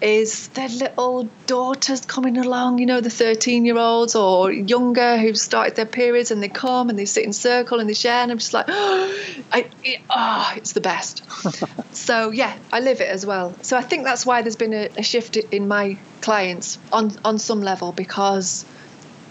is 0.01 0.49
their 0.49 0.71
little 0.71 1.29
daughters 1.47 2.07
coming 2.07 2.39
along, 2.39 2.79
you 2.79 2.87
know, 2.87 3.03
the 3.03 3.11
13 3.11 3.67
year 3.67 3.77
olds 3.77 4.15
or 4.15 4.51
younger 4.51 5.19
who've 5.19 5.39
started 5.39 5.77
their 5.77 5.85
periods 5.85 6.31
and 6.31 6.43
they 6.43 6.49
come 6.49 6.89
and 6.89 6.99
they 6.99 7.05
sit 7.05 7.25
in 7.25 7.35
circle 7.35 7.81
and 7.81 7.89
they 7.89 7.95
share. 7.95 8.23
And 8.23 8.33
I'm 8.33 8.39
just 8.39 8.55
like, 8.55 8.65
oh, 8.69 9.19
I, 9.53 9.69
it, 9.85 10.01
oh 10.09 10.53
it's 10.57 10.73
the 10.73 10.81
best. 10.81 11.23
so, 11.95 12.31
yeah, 12.31 12.57
I 12.73 12.81
live 12.81 13.03
it 13.03 13.09
as 13.09 13.27
well. 13.27 13.55
So 13.61 13.77
I 13.77 13.83
think 13.83 14.05
that's 14.05 14.25
why 14.25 14.41
there's 14.41 14.57
been 14.57 14.73
a, 14.73 14.89
a 14.97 15.03
shift 15.03 15.37
in 15.37 15.69
my 15.69 15.99
clients 16.23 16.79
on, 16.91 17.13
on 17.27 17.39
some 17.39 17.61
level 17.61 17.93
because 17.93 18.65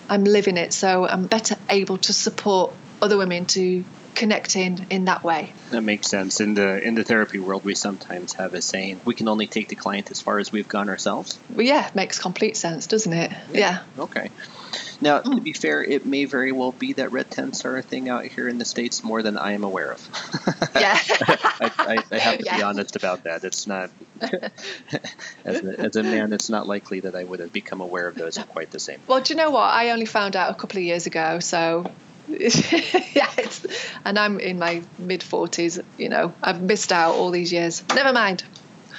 I'm 0.08 0.24
living 0.24 0.58
it. 0.58 0.72
So 0.72 1.08
I'm 1.08 1.26
better 1.26 1.56
able 1.68 1.98
to 1.98 2.14
support 2.14 2.74
other 3.02 3.18
women 3.18 3.48
to 3.48 3.84
connecting 4.16 4.88
in 4.90 5.06
that 5.06 5.24
way. 5.24 5.54
That 5.72 5.82
makes 5.82 6.08
sense. 6.08 6.40
In 6.40 6.54
the 6.54 6.82
in 6.82 6.96
the 6.96 7.04
therapy 7.04 7.40
world, 7.40 7.64
we 7.64 7.76
sometimes 7.76 8.34
have 8.34 8.54
a 8.54 8.62
saying: 8.62 9.02
we 9.06 9.16
can 9.16 9.28
only 9.28 9.48
take 9.48 9.68
the 9.68 9.76
client 9.76 10.12
as 10.12 10.22
far 10.22 10.40
as 10.40 10.52
we've 10.52 10.68
gone 10.68 10.90
ourselves. 10.90 11.40
Well, 11.50 11.66
yeah, 11.66 11.90
makes 11.94 12.20
complete 12.20 12.58
sense, 12.58 12.88
doesn't 12.88 13.14
it? 13.14 13.32
Yeah. 13.52 13.60
yeah. 13.98 14.04
Okay. 14.04 14.30
Now, 15.02 15.20
to 15.20 15.30
hmm. 15.30 15.40
be 15.40 15.54
fair, 15.54 15.82
it 15.82 16.06
may 16.06 16.26
very 16.26 16.52
well 16.52 16.72
be 16.72 16.94
that 16.94 17.12
red 17.12 17.32
tents 17.32 17.64
are 17.64 17.78
a 17.78 17.82
thing 17.82 18.10
out 18.10 18.26
here 18.26 18.50
in 18.50 18.58
the 18.58 18.66
states 18.66 19.04
more 19.04 19.24
than 19.24 19.38
I 19.38 19.54
am 19.54 19.64
aware 19.64 19.94
of. 19.94 20.10
yeah. 20.76 20.98
I, 21.10 21.72
I, 21.78 22.04
I, 22.12 22.18
have 22.18 22.40
to 22.40 22.46
yeah. 22.46 22.58
be 22.58 22.64
honest 22.64 22.96
about 22.98 23.24
that. 23.24 23.44
It's 23.46 23.66
not 23.66 23.92
as, 24.22 25.62
a, 25.62 25.80
as 25.80 25.96
a 25.96 26.04
man, 26.04 26.34
it's 26.34 26.50
not 26.50 26.68
likely 26.68 27.00
that 27.02 27.16
I 27.16 27.24
would 27.24 27.40
have 27.40 27.54
become 27.54 27.80
aware 27.80 28.08
of 28.08 28.16
those 28.16 28.38
in 28.38 28.44
quite 28.44 28.72
the 28.72 28.80
same. 28.80 29.00
Well, 29.08 29.22
do 29.22 29.34
you 29.34 29.38
know 29.38 29.52
what? 29.52 29.74
I 29.74 29.92
only 29.92 30.06
found 30.06 30.36
out 30.36 30.52
a 30.52 30.56
couple 30.56 30.80
of 30.80 30.84
years 30.84 31.08
ago, 31.08 31.40
so 31.40 31.90
yeah, 33.14 33.30
and 34.06 34.20
I'm 34.20 34.40
in 34.40 34.60
my 34.60 34.84
mid 34.98 35.22
40s. 35.22 35.84
You 35.98 36.10
know, 36.10 36.34
I've 36.44 36.62
missed 36.62 36.92
out 36.92 37.16
all 37.16 37.32
these 37.32 37.52
years. 37.52 37.84
Never 37.96 38.14
mind. 38.14 38.44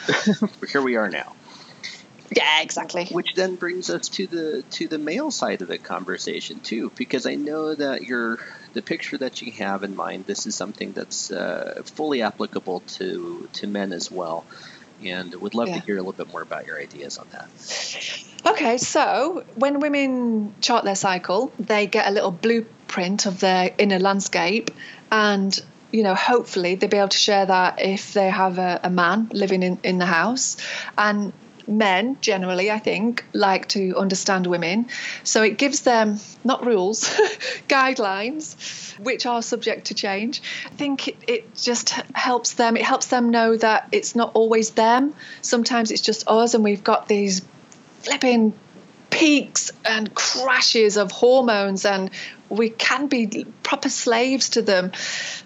Here 0.72 0.82
we 0.82 0.96
are 0.96 1.08
now. 1.08 1.34
Yeah, 2.34 2.62
exactly. 2.62 3.06
Which 3.06 3.34
then 3.34 3.56
brings 3.56 3.90
us 3.90 4.08
to 4.10 4.26
the 4.26 4.64
to 4.70 4.88
the 4.88 4.98
male 4.98 5.30
side 5.30 5.62
of 5.62 5.68
the 5.68 5.78
conversation 5.78 6.60
too, 6.60 6.92
because 6.96 7.26
I 7.26 7.34
know 7.34 7.74
that 7.74 8.02
you're 8.02 8.38
the 8.72 8.82
picture 8.82 9.18
that 9.18 9.42
you 9.42 9.50
have 9.52 9.82
in 9.82 9.96
mind. 9.96 10.26
This 10.26 10.46
is 10.46 10.54
something 10.54 10.92
that's 10.92 11.32
uh, 11.32 11.82
fully 11.84 12.22
applicable 12.22 12.80
to 12.98 13.48
to 13.54 13.66
men 13.66 13.92
as 13.92 14.10
well, 14.10 14.44
and 15.02 15.34
would 15.34 15.54
love 15.54 15.68
yeah. 15.68 15.80
to 15.80 15.86
hear 15.86 15.96
a 15.96 16.00
little 16.02 16.12
bit 16.12 16.28
more 16.28 16.42
about 16.42 16.66
your 16.66 16.78
ideas 16.80 17.18
on 17.18 17.26
that. 17.32 17.48
Okay, 18.46 18.78
so 18.78 19.44
when 19.56 19.80
women 19.80 20.54
chart 20.60 20.84
their 20.84 20.94
cycle, 20.94 21.52
they 21.58 21.86
get 21.86 22.06
a 22.06 22.10
little 22.10 22.30
blueprint 22.90 23.26
of 23.26 23.40
their 23.40 23.72
inner 23.79 23.98
landscape, 23.98 24.70
and 25.11 25.62
you 25.92 26.03
know, 26.05 26.14
hopefully 26.14 26.76
they'll 26.76 26.90
be 26.90 26.96
able 26.96 27.09
to 27.09 27.18
share 27.18 27.46
that 27.46 27.81
if 27.81 28.12
they 28.12 28.31
have 28.31 28.59
a, 28.59 28.81
a 28.85 28.90
man 28.90 29.29
living 29.33 29.62
in, 29.64 29.79
in 29.83 29.98
the 29.98 30.07
house. 30.07 30.57
And 30.96 31.33
men 31.66 32.16
generally, 32.20 32.70
I 32.70 32.79
think, 32.79 33.24
like 33.33 33.66
to 33.70 33.96
understand 33.96 34.46
women. 34.46 34.88
So 35.24 35.42
it 35.42 35.59
gives 35.59 35.81
them 35.81 36.20
not 36.44 36.64
rules, 36.64 37.03
guidelines, 37.68 38.96
which 39.00 39.26
are 39.26 39.42
subject 39.42 39.88
to 39.88 39.94
change. 39.94 40.42
I 40.66 40.74
think 40.76 41.09
it, 41.09 41.16
it 41.26 41.57
just 41.57 41.90
helps 42.14 42.53
them. 42.53 42.76
It 42.76 42.85
helps 42.85 43.07
them 43.07 43.31
know 43.31 43.57
that 43.57 43.88
it's 43.90 44.14
not 44.14 44.31
always 44.35 44.70
them. 44.70 45.14
Sometimes 45.42 45.90
it's 45.90 46.03
just 46.03 46.29
us, 46.29 46.55
and 46.55 46.62
we've 46.62 46.85
got 46.85 47.09
these 47.09 47.42
flipping 48.03 48.55
peaks 49.20 49.70
and 49.85 50.14
crashes 50.14 50.96
of 50.96 51.12
hormones 51.12 51.85
and 51.85 52.11
we 52.48 52.70
can 52.70 53.06
be 53.06 53.46
proper 53.62 53.90
slaves 53.90 54.48
to 54.48 54.62
them 54.62 54.90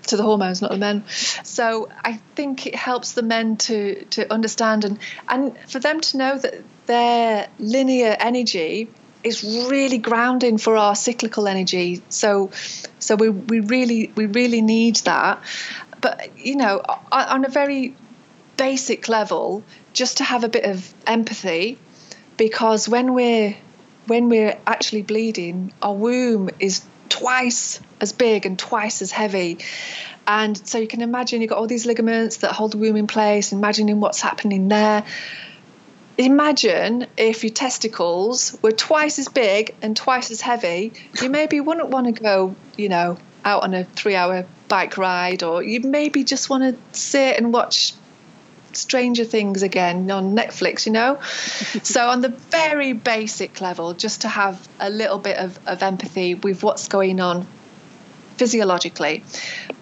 to 0.04 0.16
the 0.16 0.22
hormones 0.22 0.62
not 0.62 0.70
the 0.70 0.78
men. 0.78 1.04
So 1.08 1.88
i 2.04 2.14
think 2.36 2.66
it 2.66 2.76
helps 2.76 3.12
the 3.12 3.22
men 3.22 3.56
to 3.56 4.04
to 4.16 4.32
understand 4.32 4.84
and 4.84 4.98
and 5.28 5.58
for 5.68 5.80
them 5.80 6.00
to 6.00 6.16
know 6.16 6.38
that 6.38 6.54
their 6.86 7.48
linear 7.58 8.16
energy 8.18 8.88
is 9.24 9.42
really 9.42 9.98
grounding 9.98 10.58
for 10.58 10.76
our 10.76 10.94
cyclical 10.94 11.48
energy. 11.48 12.02
So 12.10 12.50
so 13.00 13.16
we, 13.16 13.30
we 13.30 13.60
really 13.60 14.12
we 14.14 14.26
really 14.26 14.60
need 14.60 14.96
that. 14.96 15.42
But 16.00 16.38
you 16.38 16.56
know 16.56 16.80
on 17.10 17.44
a 17.44 17.48
very 17.48 17.96
basic 18.56 19.08
level 19.08 19.64
just 19.92 20.18
to 20.18 20.24
have 20.24 20.44
a 20.44 20.48
bit 20.48 20.64
of 20.64 20.94
empathy 21.06 21.78
because 22.36 22.88
when 22.88 23.14
we're 23.14 23.56
when 24.06 24.28
we're 24.28 24.58
actually 24.66 25.02
bleeding, 25.02 25.72
our 25.80 25.94
womb 25.94 26.50
is 26.60 26.84
twice 27.08 27.80
as 28.00 28.12
big 28.12 28.44
and 28.44 28.58
twice 28.58 29.02
as 29.02 29.10
heavy. 29.10 29.58
And 30.26 30.56
so 30.66 30.78
you 30.78 30.86
can 30.86 31.00
imagine 31.00 31.40
you've 31.40 31.50
got 31.50 31.58
all 31.58 31.66
these 31.66 31.86
ligaments 31.86 32.38
that 32.38 32.52
hold 32.52 32.72
the 32.72 32.78
womb 32.78 32.96
in 32.96 33.06
place, 33.06 33.52
imagining 33.52 34.00
what's 34.00 34.20
happening 34.20 34.68
there. 34.68 35.04
Imagine 36.16 37.06
if 37.16 37.44
your 37.44 37.52
testicles 37.52 38.56
were 38.62 38.72
twice 38.72 39.18
as 39.18 39.28
big 39.28 39.74
and 39.82 39.96
twice 39.96 40.30
as 40.30 40.40
heavy, 40.40 40.92
you 41.20 41.28
maybe 41.28 41.60
wouldn't 41.60 41.88
want 41.88 42.06
to 42.06 42.22
go, 42.22 42.54
you 42.76 42.88
know, 42.88 43.18
out 43.44 43.64
on 43.64 43.74
a 43.74 43.84
three 43.84 44.14
hour 44.14 44.46
bike 44.68 44.96
ride, 44.96 45.42
or 45.42 45.62
you 45.62 45.80
maybe 45.80 46.24
just 46.24 46.48
want 46.48 46.62
to 46.62 46.98
sit 46.98 47.36
and 47.36 47.52
watch 47.52 47.94
Stranger 48.76 49.24
Things 49.24 49.62
again 49.62 50.10
on 50.10 50.36
Netflix, 50.36 50.86
you 50.86 50.92
know? 50.92 51.20
so, 51.82 52.08
on 52.08 52.20
the 52.20 52.28
very 52.28 52.92
basic 52.92 53.60
level, 53.60 53.94
just 53.94 54.22
to 54.22 54.28
have 54.28 54.68
a 54.80 54.90
little 54.90 55.18
bit 55.18 55.36
of, 55.36 55.58
of 55.66 55.82
empathy 55.82 56.34
with 56.34 56.62
what's 56.62 56.88
going 56.88 57.20
on 57.20 57.46
physiologically. 58.36 59.24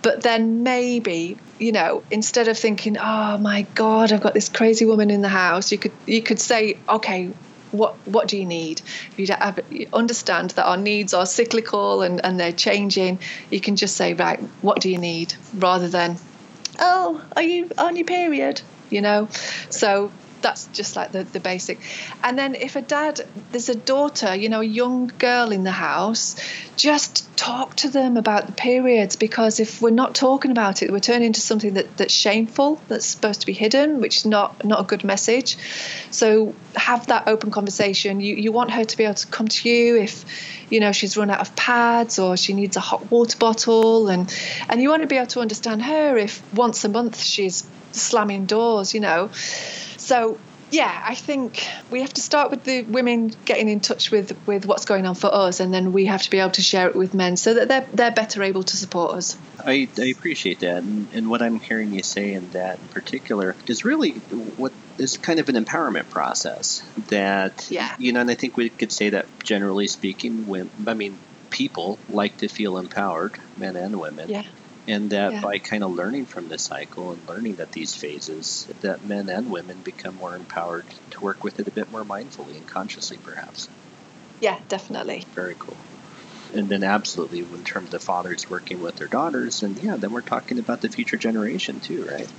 But 0.02 0.22
then 0.22 0.62
maybe, 0.62 1.36
you 1.58 1.72
know, 1.72 2.02
instead 2.10 2.48
of 2.48 2.58
thinking, 2.58 2.98
oh 2.98 3.38
my 3.38 3.62
God, 3.74 4.12
I've 4.12 4.20
got 4.20 4.34
this 4.34 4.48
crazy 4.48 4.84
woman 4.84 5.10
in 5.10 5.22
the 5.22 5.28
house, 5.28 5.72
you 5.72 5.78
could 5.78 5.92
you 6.06 6.22
could 6.22 6.40
say, 6.40 6.78
okay, 6.88 7.32
what 7.70 7.94
what 8.06 8.28
do 8.28 8.36
you 8.36 8.46
need? 8.46 8.80
If 9.12 9.18
you, 9.18 9.26
have, 9.34 9.60
understand 9.92 10.50
that 10.50 10.66
our 10.66 10.76
needs 10.76 11.14
are 11.14 11.26
cyclical 11.26 12.02
and, 12.02 12.24
and 12.24 12.38
they're 12.38 12.52
changing, 12.52 13.20
you 13.50 13.60
can 13.60 13.76
just 13.76 13.96
say, 13.96 14.14
right, 14.14 14.40
what 14.60 14.80
do 14.80 14.90
you 14.90 14.98
need? 14.98 15.34
Rather 15.54 15.88
than, 15.88 16.18
oh, 16.78 17.24
are 17.34 17.42
you 17.42 17.70
on 17.78 17.96
your 17.96 18.06
period? 18.06 18.60
You 18.92 19.00
know? 19.00 19.28
So 19.70 20.12
that's 20.42 20.66
just 20.68 20.96
like 20.96 21.12
the, 21.12 21.24
the 21.24 21.40
basic. 21.40 21.80
And 22.22 22.38
then 22.38 22.54
if 22.54 22.76
a 22.76 22.82
dad, 22.82 23.20
there's 23.52 23.68
a 23.68 23.74
daughter, 23.74 24.34
you 24.34 24.48
know, 24.48 24.60
a 24.60 24.64
young 24.64 25.10
girl 25.18 25.52
in 25.52 25.64
the 25.64 25.70
house, 25.70 26.36
just 26.76 27.34
talk 27.36 27.76
to 27.76 27.88
them 27.88 28.16
about 28.16 28.46
the 28.46 28.52
periods 28.52 29.16
because 29.16 29.60
if 29.60 29.80
we're 29.80 29.90
not 29.90 30.14
talking 30.14 30.50
about 30.50 30.82
it, 30.82 30.90
we're 30.90 31.00
turning 31.00 31.28
into 31.28 31.40
something 31.40 31.74
that, 31.74 31.96
that's 31.96 32.12
shameful, 32.12 32.80
that's 32.88 33.06
supposed 33.06 33.40
to 33.40 33.46
be 33.46 33.52
hidden, 33.52 34.00
which 34.00 34.18
is 34.18 34.26
not, 34.26 34.64
not 34.64 34.80
a 34.80 34.84
good 34.84 35.04
message. 35.04 35.56
So 36.10 36.54
have 36.74 37.06
that 37.06 37.28
open 37.28 37.50
conversation. 37.50 38.20
You, 38.20 38.34
you 38.34 38.52
want 38.52 38.72
her 38.72 38.84
to 38.84 38.96
be 38.96 39.04
able 39.04 39.14
to 39.14 39.26
come 39.28 39.48
to 39.48 39.68
you 39.68 39.96
if, 39.96 40.24
you 40.70 40.80
know, 40.80 40.92
she's 40.92 41.16
run 41.16 41.30
out 41.30 41.40
of 41.40 41.54
pads 41.56 42.18
or 42.18 42.36
she 42.36 42.52
needs 42.52 42.76
a 42.76 42.80
hot 42.80 43.10
water 43.10 43.38
bottle 43.38 44.08
and, 44.08 44.34
and 44.68 44.82
you 44.82 44.88
want 44.88 45.02
to 45.02 45.08
be 45.08 45.16
able 45.16 45.26
to 45.28 45.40
understand 45.40 45.82
her 45.82 46.16
if 46.16 46.42
once 46.54 46.84
a 46.84 46.88
month 46.88 47.20
she's 47.20 47.66
slamming 47.92 48.46
doors, 48.46 48.94
you 48.94 49.00
know. 49.00 49.30
So 49.32 50.38
yeah, 50.72 51.02
I 51.04 51.14
think 51.14 51.68
we 51.90 52.00
have 52.00 52.14
to 52.14 52.22
start 52.22 52.50
with 52.50 52.64
the 52.64 52.82
women 52.82 53.30
getting 53.44 53.68
in 53.68 53.80
touch 53.80 54.10
with 54.10 54.34
with 54.46 54.64
what's 54.64 54.86
going 54.86 55.06
on 55.06 55.14
for 55.14 55.32
us, 55.32 55.60
and 55.60 55.72
then 55.72 55.92
we 55.92 56.06
have 56.06 56.22
to 56.22 56.30
be 56.30 56.38
able 56.38 56.52
to 56.52 56.62
share 56.62 56.88
it 56.88 56.96
with 56.96 57.12
men 57.12 57.36
so 57.36 57.54
that 57.54 57.68
they're 57.68 57.86
they're 57.92 58.10
better 58.10 58.42
able 58.42 58.62
to 58.62 58.76
support 58.76 59.14
us. 59.14 59.36
I, 59.64 59.88
I 59.98 60.06
appreciate 60.06 60.60
that, 60.60 60.78
and, 60.78 61.08
and 61.12 61.28
what 61.28 61.42
I'm 61.42 61.60
hearing 61.60 61.92
you 61.92 62.02
say 62.02 62.32
in 62.32 62.50
that 62.50 62.78
in 62.78 62.88
particular 62.88 63.54
is 63.66 63.84
really 63.84 64.12
what 64.12 64.72
is 64.98 65.18
kind 65.18 65.38
of 65.38 65.48
an 65.50 65.62
empowerment 65.62 66.08
process 66.08 66.82
that 67.08 67.66
yeah. 67.70 67.94
you 67.98 68.12
know, 68.12 68.20
and 68.20 68.30
I 68.30 68.34
think 68.34 68.56
we 68.56 68.70
could 68.70 68.92
say 68.92 69.10
that 69.10 69.26
generally 69.44 69.86
speaking, 69.86 70.46
when 70.46 70.70
I 70.86 70.94
mean 70.94 71.18
people 71.50 71.98
like 72.08 72.38
to 72.38 72.48
feel 72.48 72.78
empowered, 72.78 73.38
men 73.58 73.76
and 73.76 74.00
women. 74.00 74.30
Yeah 74.30 74.44
and 74.86 75.10
that 75.10 75.32
yeah. 75.32 75.40
by 75.40 75.58
kind 75.58 75.84
of 75.84 75.90
learning 75.92 76.26
from 76.26 76.48
this 76.48 76.62
cycle 76.62 77.12
and 77.12 77.28
learning 77.28 77.56
that 77.56 77.72
these 77.72 77.94
phases 77.94 78.68
that 78.80 79.04
men 79.04 79.28
and 79.28 79.50
women 79.50 79.80
become 79.80 80.14
more 80.16 80.34
empowered 80.34 80.84
to 81.10 81.20
work 81.20 81.44
with 81.44 81.58
it 81.60 81.68
a 81.68 81.70
bit 81.70 81.90
more 81.90 82.04
mindfully 82.04 82.56
and 82.56 82.66
consciously 82.66 83.18
perhaps. 83.22 83.68
Yeah 84.40 84.58
definitely. 84.68 85.24
Very 85.34 85.54
cool. 85.58 85.76
And 86.54 86.68
then 86.68 86.82
absolutely 86.82 87.40
in 87.40 87.64
terms 87.64 87.94
of 87.94 88.02
fathers 88.02 88.50
working 88.50 88.82
with 88.82 88.96
their 88.96 89.08
daughters 89.08 89.62
and 89.62 89.78
yeah 89.78 89.96
then 89.96 90.10
we're 90.12 90.20
talking 90.20 90.58
about 90.58 90.80
the 90.80 90.88
future 90.88 91.16
generation 91.16 91.80
too 91.80 92.04
right? 92.04 92.30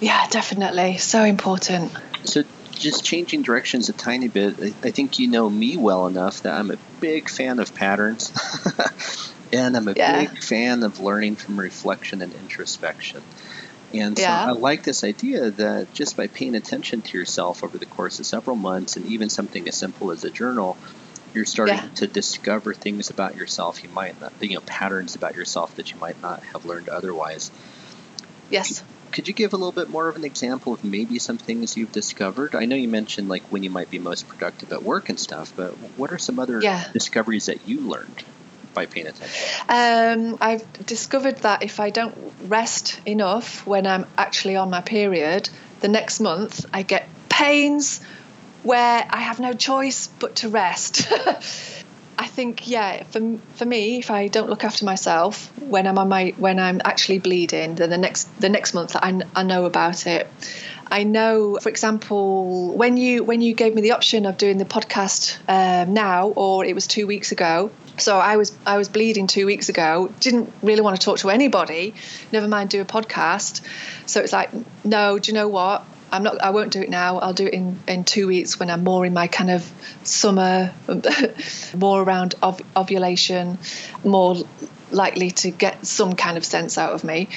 Yeah 0.00 0.26
definitely. 0.30 0.98
So 0.98 1.24
important. 1.24 1.90
So 2.24 2.44
just 2.72 3.04
changing 3.04 3.42
directions 3.42 3.90
a 3.90 3.92
tiny 3.92 4.28
bit 4.28 4.58
i 4.82 4.90
think 4.90 5.18
you 5.18 5.28
know 5.28 5.50
me 5.50 5.76
well 5.76 6.06
enough 6.06 6.40
that 6.42 6.54
i'm 6.54 6.70
a 6.70 6.78
big 6.98 7.28
fan 7.28 7.58
of 7.58 7.74
patterns 7.74 8.32
And 9.52 9.76
I'm 9.76 9.88
a 9.88 9.94
yeah. 9.96 10.20
big 10.20 10.42
fan 10.42 10.82
of 10.82 11.00
learning 11.00 11.36
from 11.36 11.58
reflection 11.58 12.22
and 12.22 12.32
introspection. 12.32 13.22
And 13.92 14.16
so 14.16 14.22
yeah. 14.22 14.46
I 14.46 14.52
like 14.52 14.84
this 14.84 15.02
idea 15.02 15.50
that 15.50 15.92
just 15.92 16.16
by 16.16 16.28
paying 16.28 16.54
attention 16.54 17.02
to 17.02 17.18
yourself 17.18 17.64
over 17.64 17.76
the 17.76 17.86
course 17.86 18.20
of 18.20 18.26
several 18.26 18.56
months 18.56 18.96
and 18.96 19.06
even 19.06 19.28
something 19.28 19.66
as 19.66 19.76
simple 19.76 20.12
as 20.12 20.22
a 20.22 20.30
journal, 20.30 20.76
you're 21.34 21.44
starting 21.44 21.76
yeah. 21.76 21.88
to 21.96 22.06
discover 22.06 22.72
things 22.72 23.10
about 23.10 23.34
yourself 23.34 23.82
you 23.82 23.90
might 23.90 24.20
not, 24.20 24.32
you 24.40 24.54
know, 24.54 24.60
patterns 24.60 25.16
about 25.16 25.34
yourself 25.34 25.74
that 25.76 25.92
you 25.92 25.98
might 25.98 26.20
not 26.22 26.42
have 26.52 26.64
learned 26.64 26.88
otherwise. 26.88 27.50
Yes. 28.48 28.84
Could 29.12 29.26
you 29.26 29.34
give 29.34 29.52
a 29.52 29.56
little 29.56 29.72
bit 29.72 29.88
more 29.88 30.08
of 30.08 30.14
an 30.14 30.24
example 30.24 30.72
of 30.72 30.84
maybe 30.84 31.18
some 31.18 31.38
things 31.38 31.76
you've 31.76 31.90
discovered? 31.90 32.54
I 32.54 32.66
know 32.66 32.76
you 32.76 32.88
mentioned 32.88 33.28
like 33.28 33.50
when 33.50 33.64
you 33.64 33.70
might 33.70 33.90
be 33.90 33.98
most 33.98 34.28
productive 34.28 34.72
at 34.72 34.84
work 34.84 35.08
and 35.08 35.18
stuff, 35.18 35.52
but 35.56 35.70
what 35.96 36.12
are 36.12 36.18
some 36.18 36.38
other 36.38 36.60
Yeah. 36.62 36.84
discoveries 36.92 37.46
that 37.46 37.66
you 37.66 37.80
learned 37.80 38.22
by 38.74 38.86
paying 38.86 39.06
attention? 39.06 39.64
Um, 39.68 40.38
I've 40.40 40.86
discovered 40.86 41.38
that 41.38 41.62
if 41.62 41.80
I 41.80 41.90
don't 41.90 42.16
rest 42.44 43.00
enough 43.06 43.66
when 43.66 43.86
I'm 43.86 44.06
actually 44.16 44.56
on 44.56 44.70
my 44.70 44.80
period, 44.80 45.48
the 45.80 45.88
next 45.88 46.20
month 46.20 46.66
I 46.72 46.82
get 46.82 47.08
pains 47.28 48.00
where 48.62 49.06
I 49.08 49.18
have 49.18 49.40
no 49.40 49.52
choice 49.52 50.08
but 50.18 50.36
to 50.36 50.48
rest. 50.48 51.10
I 52.18 52.26
think, 52.26 52.68
yeah, 52.68 53.04
for, 53.04 53.38
for 53.54 53.64
me, 53.64 53.98
if 53.98 54.10
I 54.10 54.28
don't 54.28 54.50
look 54.50 54.62
after 54.62 54.84
myself 54.84 55.50
when 55.58 55.86
I'm 55.86 55.96
on 55.96 56.10
my 56.10 56.34
when 56.36 56.58
I'm 56.58 56.82
actually 56.84 57.18
bleeding, 57.18 57.76
then 57.76 57.88
the 57.88 57.96
next 57.96 58.24
the 58.38 58.50
next 58.50 58.74
month 58.74 58.94
I, 58.94 59.22
I 59.34 59.42
know 59.42 59.64
about 59.64 60.06
it. 60.06 60.28
I 60.90 61.04
know, 61.04 61.58
for 61.60 61.68
example, 61.68 62.76
when 62.76 62.96
you 62.96 63.22
when 63.22 63.40
you 63.40 63.54
gave 63.54 63.74
me 63.74 63.82
the 63.82 63.92
option 63.92 64.26
of 64.26 64.36
doing 64.36 64.58
the 64.58 64.64
podcast 64.64 65.38
um, 65.48 65.94
now, 65.94 66.28
or 66.28 66.64
it 66.64 66.74
was 66.74 66.86
two 66.86 67.06
weeks 67.06 67.30
ago. 67.30 67.70
So 67.96 68.18
I 68.18 68.36
was 68.36 68.56
I 68.66 68.76
was 68.76 68.88
bleeding 68.88 69.26
two 69.26 69.46
weeks 69.46 69.68
ago. 69.68 70.12
Didn't 70.20 70.52
really 70.62 70.80
want 70.80 71.00
to 71.00 71.04
talk 71.04 71.18
to 71.18 71.30
anybody. 71.30 71.94
Never 72.32 72.48
mind 72.48 72.70
do 72.70 72.80
a 72.80 72.84
podcast. 72.84 73.62
So 74.06 74.20
it's 74.20 74.32
like, 74.32 74.50
no. 74.84 75.18
Do 75.18 75.30
you 75.30 75.34
know 75.34 75.48
what? 75.48 75.84
I'm 76.10 76.24
not. 76.24 76.42
I 76.42 76.50
won't 76.50 76.72
do 76.72 76.80
it 76.80 76.90
now. 76.90 77.18
I'll 77.18 77.34
do 77.34 77.46
it 77.46 77.54
in, 77.54 77.78
in 77.86 78.04
two 78.04 78.26
weeks 78.26 78.58
when 78.58 78.68
I'm 78.68 78.82
more 78.82 79.06
in 79.06 79.12
my 79.12 79.28
kind 79.28 79.50
of 79.50 79.70
summer, 80.02 80.74
more 81.76 82.02
around 82.02 82.34
ov- 82.42 82.62
ovulation, 82.76 83.58
more 84.02 84.36
likely 84.92 85.30
to 85.30 85.50
get 85.50 85.86
some 85.86 86.14
kind 86.14 86.36
of 86.36 86.44
sense 86.44 86.78
out 86.78 86.92
of 86.92 87.04
me. 87.04 87.28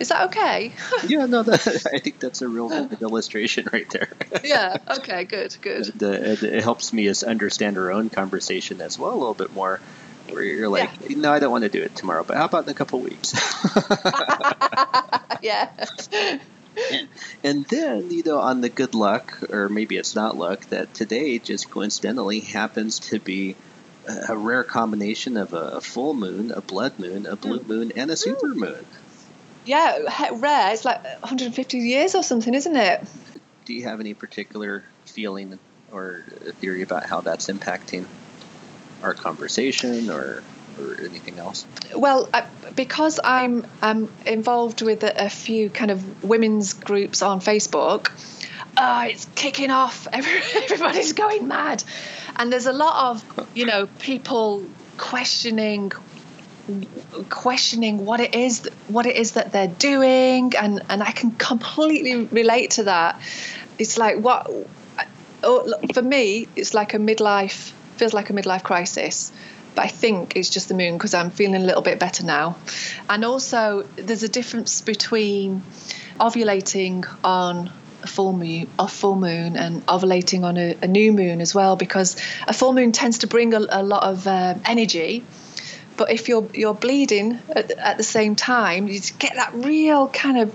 Is 0.00 0.08
that 0.08 0.26
okay? 0.26 0.72
yeah, 1.06 1.26
no, 1.26 1.42
that, 1.42 1.86
I 1.94 1.98
think 1.98 2.18
that's 2.18 2.42
a 2.42 2.48
real 2.48 2.68
good 2.68 3.02
illustration 3.02 3.68
right 3.72 3.88
there. 3.90 4.08
yeah. 4.44 4.76
Okay. 4.98 5.24
Good. 5.24 5.56
Good. 5.60 5.86
the, 5.98 6.12
uh, 6.12 6.32
it, 6.32 6.42
it 6.42 6.62
helps 6.62 6.92
me 6.92 7.06
as 7.08 7.22
understand 7.22 7.78
our 7.78 7.92
own 7.92 8.10
conversation 8.10 8.80
as 8.80 8.98
well 8.98 9.12
a 9.12 9.18
little 9.18 9.34
bit 9.34 9.52
more. 9.52 9.80
Where 10.30 10.42
you're 10.42 10.68
like, 10.68 11.10
no, 11.10 11.32
I 11.32 11.40
don't 11.40 11.50
want 11.50 11.64
to 11.64 11.68
do 11.68 11.82
it 11.82 11.96
tomorrow, 11.96 12.24
but 12.24 12.36
how 12.36 12.44
about 12.44 12.64
in 12.64 12.70
a 12.70 12.74
couple 12.74 13.00
weeks? 13.00 13.34
yeah. 15.42 15.68
and 17.42 17.64
then, 17.66 18.10
you 18.10 18.22
know, 18.24 18.38
on 18.38 18.60
the 18.60 18.68
good 18.68 18.94
luck, 18.94 19.50
or 19.50 19.68
maybe 19.68 19.96
it's 19.96 20.14
not 20.14 20.36
luck, 20.36 20.64
that 20.66 20.94
today 20.94 21.38
just 21.38 21.70
coincidentally 21.70 22.38
happens 22.40 23.00
to 23.00 23.18
be 23.18 23.56
a 24.06 24.36
rare 24.36 24.64
combination 24.64 25.36
of 25.36 25.52
a, 25.52 25.80
full 25.80 26.14
moon, 26.14 26.50
a 26.50 26.60
blood 26.60 26.98
moon, 26.98 27.26
a 27.26 27.36
blue 27.36 27.58
hmm. 27.58 27.68
moon, 27.68 27.92
and 27.96 28.10
a 28.10 28.16
super 28.16 28.48
hmm. 28.48 28.60
moon. 28.60 28.86
Yeah, 29.64 29.98
rare. 30.32 30.72
It's 30.72 30.84
like 30.84 31.02
150 31.04 31.78
years 31.78 32.14
or 32.14 32.22
something, 32.22 32.52
isn't 32.52 32.76
it? 32.76 33.04
Do 33.64 33.74
you 33.74 33.84
have 33.84 34.00
any 34.00 34.14
particular 34.14 34.84
feeling 35.06 35.58
or 35.92 36.24
theory 36.60 36.82
about 36.82 37.06
how 37.06 37.20
that's 37.20 37.46
impacting 37.46 38.06
our 39.02 39.14
conversation 39.14 40.10
or, 40.10 40.42
or 40.80 40.96
anything 41.00 41.38
else? 41.38 41.64
Well, 41.94 42.28
I, 42.34 42.44
because 42.74 43.20
I'm 43.22 43.66
I'm 43.80 44.10
involved 44.26 44.82
with 44.82 45.04
a, 45.04 45.26
a 45.26 45.28
few 45.28 45.70
kind 45.70 45.90
of 45.90 46.24
women's 46.24 46.72
groups 46.72 47.22
on 47.22 47.40
Facebook. 47.40 48.10
Uh, 48.76 49.08
it's 49.10 49.26
kicking 49.34 49.70
off. 49.70 50.08
Everybody's 50.12 51.12
going 51.12 51.46
mad, 51.46 51.84
and 52.36 52.52
there's 52.52 52.66
a 52.66 52.72
lot 52.72 53.10
of 53.10 53.46
you 53.54 53.66
know 53.66 53.86
people 53.98 54.64
questioning 54.96 55.92
questioning 57.28 58.04
what 58.06 58.20
it 58.20 58.34
is 58.34 58.68
what 58.88 59.06
it 59.06 59.16
is 59.16 59.32
that 59.32 59.52
they're 59.52 59.66
doing. 59.66 60.52
And 60.56 60.82
and 60.88 61.02
I 61.02 61.12
can 61.12 61.32
completely 61.32 62.26
relate 62.26 62.72
to 62.72 62.84
that. 62.84 63.20
It's 63.78 63.98
like 63.98 64.18
what 64.18 64.50
oh, 65.42 65.74
for 65.92 66.02
me 66.02 66.46
it's 66.56 66.74
like 66.74 66.94
a 66.94 66.98
midlife 66.98 67.72
feels 67.96 68.14
like 68.14 68.30
a 68.30 68.32
midlife 68.32 68.62
crisis. 68.62 69.32
But 69.74 69.86
I 69.86 69.88
think 69.88 70.36
it's 70.36 70.50
just 70.50 70.68
the 70.68 70.74
moon 70.74 70.98
because 70.98 71.14
I'm 71.14 71.30
feeling 71.30 71.62
a 71.62 71.64
little 71.64 71.82
bit 71.82 71.98
better 71.98 72.24
now. 72.24 72.56
And 73.08 73.24
also 73.24 73.82
there's 73.96 74.22
a 74.22 74.28
difference 74.28 74.82
between 74.82 75.62
ovulating 76.20 77.06
on 77.24 77.72
a 78.02 78.06
full 78.06 78.32
moon 78.32 78.68
a 78.78 78.88
full 78.88 79.16
moon 79.16 79.56
and 79.56 79.84
ovulating 79.86 80.42
on 80.42 80.56
a, 80.56 80.76
a 80.82 80.88
new 80.88 81.12
moon 81.12 81.40
as 81.40 81.54
well 81.54 81.76
because 81.76 82.16
a 82.46 82.52
full 82.52 82.72
moon 82.72 82.92
tends 82.92 83.18
to 83.18 83.26
bring 83.26 83.54
a, 83.54 83.60
a 83.70 83.82
lot 83.82 84.02
of 84.02 84.26
um, 84.26 84.60
energy 84.64 85.24
but 85.96 86.10
if 86.10 86.28
you're 86.28 86.48
you're 86.54 86.74
bleeding 86.74 87.38
at, 87.50 87.70
at 87.72 87.96
the 87.96 88.02
same 88.02 88.34
time, 88.34 88.88
you 88.88 89.00
get 89.18 89.34
that 89.36 89.52
real 89.54 90.08
kind 90.08 90.38
of 90.38 90.54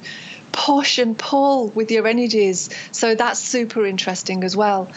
push 0.51 0.97
and 0.97 1.17
pull 1.17 1.67
with 1.67 1.91
your 1.91 2.07
energies. 2.07 2.69
So 2.91 3.15
that's 3.15 3.39
super 3.39 3.85
interesting 3.85 4.43
as 4.43 4.57
well. 4.57 4.91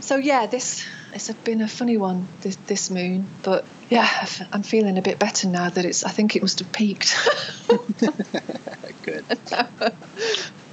So 0.00 0.16
yeah, 0.16 0.46
this 0.46 0.86
it's 1.12 1.30
been 1.32 1.60
a 1.60 1.68
funny 1.68 1.96
one 1.96 2.26
this, 2.40 2.56
this 2.66 2.90
moon, 2.90 3.26
but 3.42 3.64
yeah, 3.90 4.26
I'm 4.52 4.62
feeling 4.62 4.98
a 4.98 5.02
bit 5.02 5.18
better 5.18 5.46
now 5.48 5.68
that 5.68 5.84
it's. 5.84 6.04
I 6.04 6.10
think 6.10 6.34
it 6.36 6.42
must 6.42 6.60
have 6.60 6.72
peaked. 6.72 7.14
Good. 9.02 9.24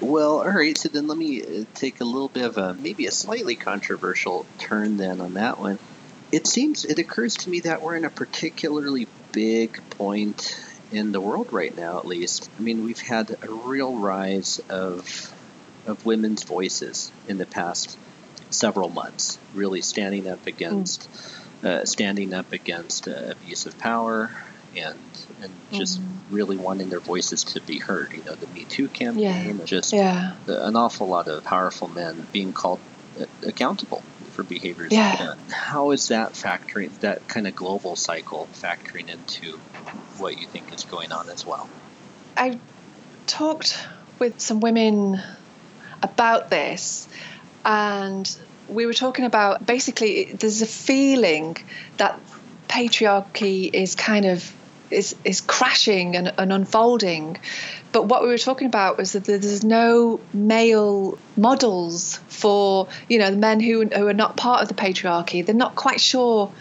Well, 0.00 0.38
all 0.38 0.50
right. 0.50 0.76
So 0.78 0.88
then 0.88 1.06
let 1.08 1.18
me 1.18 1.42
uh, 1.42 1.64
take 1.74 2.00
a 2.00 2.04
little 2.04 2.28
bit 2.28 2.44
of 2.44 2.56
a 2.56 2.74
maybe 2.74 3.06
a 3.06 3.10
slightly 3.10 3.56
controversial 3.56 4.46
turn 4.58 4.96
then 4.96 5.20
on 5.20 5.34
that 5.34 5.58
one. 5.58 5.78
It 6.30 6.46
seems 6.46 6.84
it 6.84 6.98
occurs 6.98 7.34
to 7.38 7.50
me 7.50 7.60
that 7.60 7.82
we're 7.82 7.96
in 7.96 8.04
a 8.04 8.10
particularly 8.10 9.08
big 9.32 9.80
point 9.90 10.56
in 10.92 11.12
the 11.12 11.20
world 11.20 11.52
right 11.52 11.76
now, 11.76 11.98
at 11.98 12.06
least. 12.06 12.48
I 12.58 12.62
mean, 12.62 12.84
we've 12.84 13.00
had 13.00 13.36
a 13.42 13.50
real 13.50 13.96
rise 13.96 14.60
of 14.68 15.34
of 15.86 16.04
women's 16.04 16.44
voices 16.44 17.10
in 17.26 17.38
the 17.38 17.46
past 17.46 17.96
several 18.50 18.90
months, 18.90 19.38
really 19.54 19.80
standing 19.80 20.28
up 20.28 20.46
against 20.46 21.08
uh, 21.64 21.84
standing 21.84 22.34
up 22.34 22.52
against 22.52 23.08
uh, 23.08 23.30
abuse 23.30 23.66
of 23.66 23.76
power 23.78 24.30
and 24.76 25.00
and 25.42 25.52
just 25.72 26.00
really 26.30 26.56
wanting 26.56 26.88
their 26.88 27.00
voices 27.00 27.44
to 27.44 27.60
be 27.60 27.78
heard. 27.78 28.12
You 28.12 28.24
know, 28.24 28.34
the 28.34 28.46
Me 28.48 28.64
Too 28.64 28.88
campaign, 28.88 29.64
just 29.64 29.92
yeah. 29.92 30.34
an 30.46 30.76
awful 30.76 31.08
lot 31.08 31.28
of 31.28 31.44
powerful 31.44 31.88
men 31.88 32.26
being 32.32 32.52
called 32.52 32.80
uh, 33.20 33.24
accountable 33.46 34.02
for 34.32 34.42
behaviors. 34.42 34.92
Yeah. 34.92 35.16
they've 35.16 35.26
done. 35.26 35.38
How 35.50 35.90
is 35.90 36.08
that 36.08 36.32
factoring, 36.34 36.96
that 37.00 37.26
kind 37.28 37.46
of 37.46 37.56
global 37.56 37.96
cycle 37.96 38.48
factoring 38.52 39.08
into 39.08 39.58
what 40.18 40.38
you 40.38 40.46
think 40.46 40.72
is 40.72 40.84
going 40.84 41.12
on 41.12 41.28
as 41.28 41.44
well? 41.46 41.68
I 42.36 42.58
talked 43.26 43.86
with 44.18 44.40
some 44.40 44.60
women 44.60 45.20
about 46.02 46.50
this, 46.50 47.08
and 47.64 48.38
we 48.68 48.86
were 48.86 48.94
talking 48.94 49.24
about 49.24 49.64
basically 49.66 50.32
there's 50.32 50.62
a 50.62 50.66
feeling 50.66 51.56
that 51.96 52.20
patriarchy 52.68 53.70
is 53.72 53.94
kind 53.94 54.26
of 54.26 54.52
is 54.90 55.14
is 55.24 55.40
crashing 55.40 56.16
and, 56.16 56.32
and 56.38 56.52
unfolding. 56.52 57.38
But 57.92 58.06
what 58.06 58.22
we 58.22 58.28
were 58.28 58.38
talking 58.38 58.66
about 58.66 58.98
was 58.98 59.12
that 59.12 59.24
there's 59.24 59.64
no 59.64 60.20
male 60.32 61.18
models 61.36 62.18
for 62.28 62.88
you 63.08 63.18
know 63.18 63.30
the 63.30 63.36
men 63.36 63.60
who 63.60 63.86
who 63.86 64.06
are 64.06 64.14
not 64.14 64.36
part 64.36 64.62
of 64.62 64.68
the 64.68 64.74
patriarchy. 64.74 65.44
They're 65.44 65.54
not 65.54 65.74
quite 65.74 66.00
sure 66.00 66.52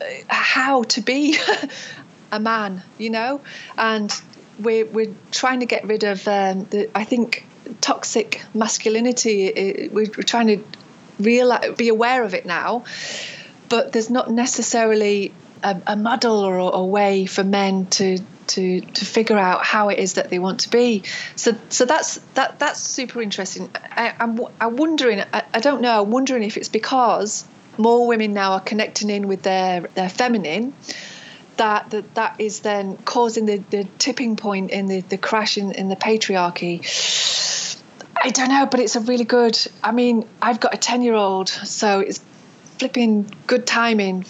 uh, 0.00 0.04
how 0.28 0.82
to 0.84 1.00
be 1.00 1.38
a 2.32 2.40
man, 2.40 2.82
you 2.98 3.10
know, 3.10 3.40
and 3.78 4.12
we're 4.58 4.86
we're 4.86 5.14
trying 5.30 5.60
to 5.60 5.66
get 5.66 5.84
rid 5.84 6.04
of 6.04 6.26
um, 6.28 6.64
the 6.70 6.90
I 6.94 7.04
think 7.04 7.46
toxic 7.80 8.42
masculinity. 8.52 9.48
uh, 9.48 9.88
We're, 9.92 10.10
we're 10.16 10.22
trying 10.22 10.48
to 10.48 10.64
realize, 11.18 11.74
be 11.76 11.88
aware 11.88 12.22
of 12.22 12.34
it 12.34 12.44
now, 12.44 12.84
but 13.68 13.92
there's 13.92 14.10
not 14.10 14.30
necessarily 14.30 15.32
a, 15.64 15.82
a 15.88 15.96
model 15.96 16.40
or 16.40 16.58
a, 16.58 16.84
way 16.84 17.26
for 17.26 17.44
men 17.44 17.86
to. 17.86 18.18
To, 18.48 18.82
to 18.82 19.04
figure 19.06 19.38
out 19.38 19.64
how 19.64 19.88
it 19.88 19.98
is 19.98 20.14
that 20.14 20.28
they 20.28 20.38
want 20.38 20.60
to 20.60 20.70
be, 20.70 21.04
so 21.34 21.56
so 21.70 21.86
that's 21.86 22.18
that 22.34 22.58
that's 22.58 22.78
super 22.78 23.22
interesting. 23.22 23.70
I, 23.74 24.14
I'm 24.20 24.38
I'm 24.60 24.76
wondering. 24.76 25.20
I, 25.32 25.44
I 25.54 25.60
don't 25.60 25.80
know. 25.80 26.02
I'm 26.02 26.10
wondering 26.10 26.42
if 26.42 26.58
it's 26.58 26.68
because 26.68 27.46
more 27.78 28.06
women 28.06 28.34
now 28.34 28.52
are 28.52 28.60
connecting 28.60 29.08
in 29.08 29.28
with 29.28 29.42
their 29.44 29.80
their 29.94 30.10
feminine, 30.10 30.74
that 31.56 31.90
that, 31.90 32.14
that 32.14 32.36
is 32.38 32.60
then 32.60 32.96
causing 32.98 33.46
the, 33.46 33.58
the 33.70 33.84
tipping 33.98 34.36
point 34.36 34.70
in 34.70 34.86
the, 34.86 35.00
the 35.00 35.16
crash 35.16 35.56
in, 35.56 35.72
in 35.72 35.88
the 35.88 35.96
patriarchy. 35.96 36.82
I 38.16 38.30
don't 38.30 38.48
know, 38.48 38.66
but 38.66 38.80
it's 38.80 38.96
a 38.96 39.00
really 39.00 39.24
good. 39.24 39.58
I 39.82 39.92
mean, 39.92 40.28
I've 40.40 40.60
got 40.60 40.74
a 40.74 40.78
10 40.78 41.02
year 41.02 41.14
old, 41.14 41.48
so 41.48 42.00
it's 42.00 42.20
flipping 42.78 43.30
good 43.46 43.66
timing 43.66 44.24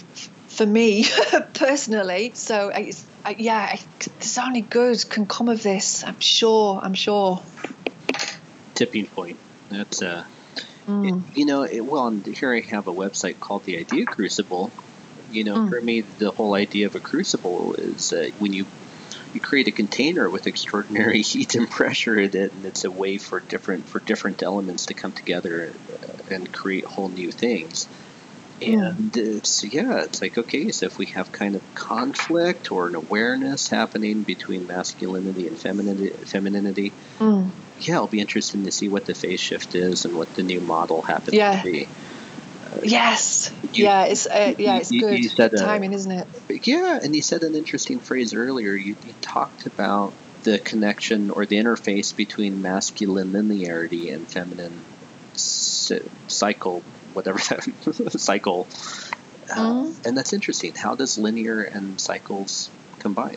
for 0.54 0.66
me 0.66 1.06
personally. 1.54 2.32
So, 2.34 2.70
it's, 2.74 3.06
yeah, 3.38 3.70
I, 3.72 3.80
there's 4.18 4.38
only 4.38 4.60
good 4.62 5.08
can 5.10 5.26
come 5.26 5.48
of 5.48 5.62
this. 5.62 6.04
I'm 6.04 6.20
sure. 6.20 6.80
I'm 6.82 6.94
sure. 6.94 7.42
Tipping 8.74 9.06
point. 9.06 9.38
That's 9.70 10.02
uh, 10.02 10.24
it- 10.86 11.14
you 11.36 11.46
know, 11.46 11.62
it, 11.62 11.80
well, 11.84 12.06
and 12.06 12.24
here 12.26 12.54
I 12.54 12.60
have 12.70 12.86
a 12.86 12.92
website 12.92 13.40
called 13.40 13.64
the 13.64 13.76
Idea 13.78 14.04
Crucible. 14.06 14.72
You 15.30 15.42
know, 15.44 15.56
Mm. 15.56 15.68
for 15.70 15.80
me, 15.80 16.02
the 16.02 16.30
whole 16.30 16.54
idea 16.54 16.86
of 16.86 16.94
a 16.94 17.00
crucible 17.00 17.74
is 17.74 18.12
uh, 18.12 18.28
when 18.38 18.52
you 18.52 18.66
you 19.32 19.40
create 19.40 19.66
a 19.66 19.72
container 19.72 20.30
with 20.30 20.46
extraordinary 20.46 21.22
heat 21.30 21.54
and 21.56 21.68
pressure 21.68 22.16
in 22.16 22.36
it, 22.36 22.52
and 22.52 22.64
it's 22.66 22.84
a 22.84 22.90
way 22.90 23.18
for 23.18 23.40
different 23.40 23.88
for 23.88 23.98
different 24.00 24.42
elements 24.42 24.86
to 24.86 24.94
come 24.94 25.12
together 25.12 25.72
uh, 25.92 26.34
and 26.34 26.52
create 26.52 26.84
whole 26.84 27.08
new 27.08 27.32
things. 27.32 27.88
And 28.62 29.16
it's 29.16 29.64
yeah, 29.64 30.02
it's 30.04 30.22
like 30.22 30.38
okay, 30.38 30.70
so 30.70 30.86
if 30.86 30.96
we 30.98 31.06
have 31.06 31.32
kind 31.32 31.56
of 31.56 31.74
conflict 31.74 32.70
or 32.72 32.86
an 32.86 32.94
awareness 32.94 33.68
happening 33.68 34.22
between 34.22 34.66
masculinity 34.66 35.46
and 35.48 35.58
femininity, 35.58 36.10
femininity 36.26 36.92
Mm. 37.18 37.50
yeah, 37.80 37.96
it'll 37.96 38.06
be 38.06 38.20
interesting 38.20 38.64
to 38.64 38.72
see 38.72 38.88
what 38.88 39.06
the 39.06 39.14
phase 39.14 39.40
shift 39.40 39.74
is 39.74 40.04
and 40.04 40.14
what 40.16 40.32
the 40.34 40.42
new 40.42 40.60
model 40.60 41.02
happens 41.02 41.34
Yeah. 41.34 41.60
to 41.60 41.70
be. 41.70 41.88
Yes. 42.82 43.52
You- 43.72 43.84
yeah, 43.84 44.04
it's 44.04 44.26
uh, 44.26 44.54
yeah, 44.58 44.78
it's 44.78 44.90
you- 44.92 45.00
good 45.00 45.18
you 45.18 45.28
said, 45.28 45.54
uh, 45.54 45.58
timing, 45.64 45.92
isn't 45.92 46.10
it? 46.12 46.26
Yeah, 46.66 46.98
and 47.02 47.14
you 47.14 47.22
said 47.22 47.42
an 47.42 47.54
interesting 47.54 47.98
phrase 48.00 48.34
earlier. 48.34 48.74
You, 48.74 48.96
you 49.06 49.14
talked 49.20 49.66
about 49.66 50.12
the 50.44 50.58
connection 50.58 51.30
or 51.30 51.46
the 51.46 51.56
interface 51.56 52.14
between 52.14 52.62
masculine 52.62 53.32
linearity 53.32 54.12
and 54.14 54.26
feminine 54.28 54.84
cycle, 56.28 56.82
whatever 57.14 57.38
that 57.38 58.10
cycle. 58.18 58.68
Uh, 59.50 59.56
Mhm. 59.56 60.06
and 60.06 60.16
that's 60.16 60.32
interesting. 60.32 60.74
How 60.74 60.94
does 60.94 61.18
linear 61.18 61.62
and 61.62 62.00
cycles 62.00 62.70
combine? 62.98 63.36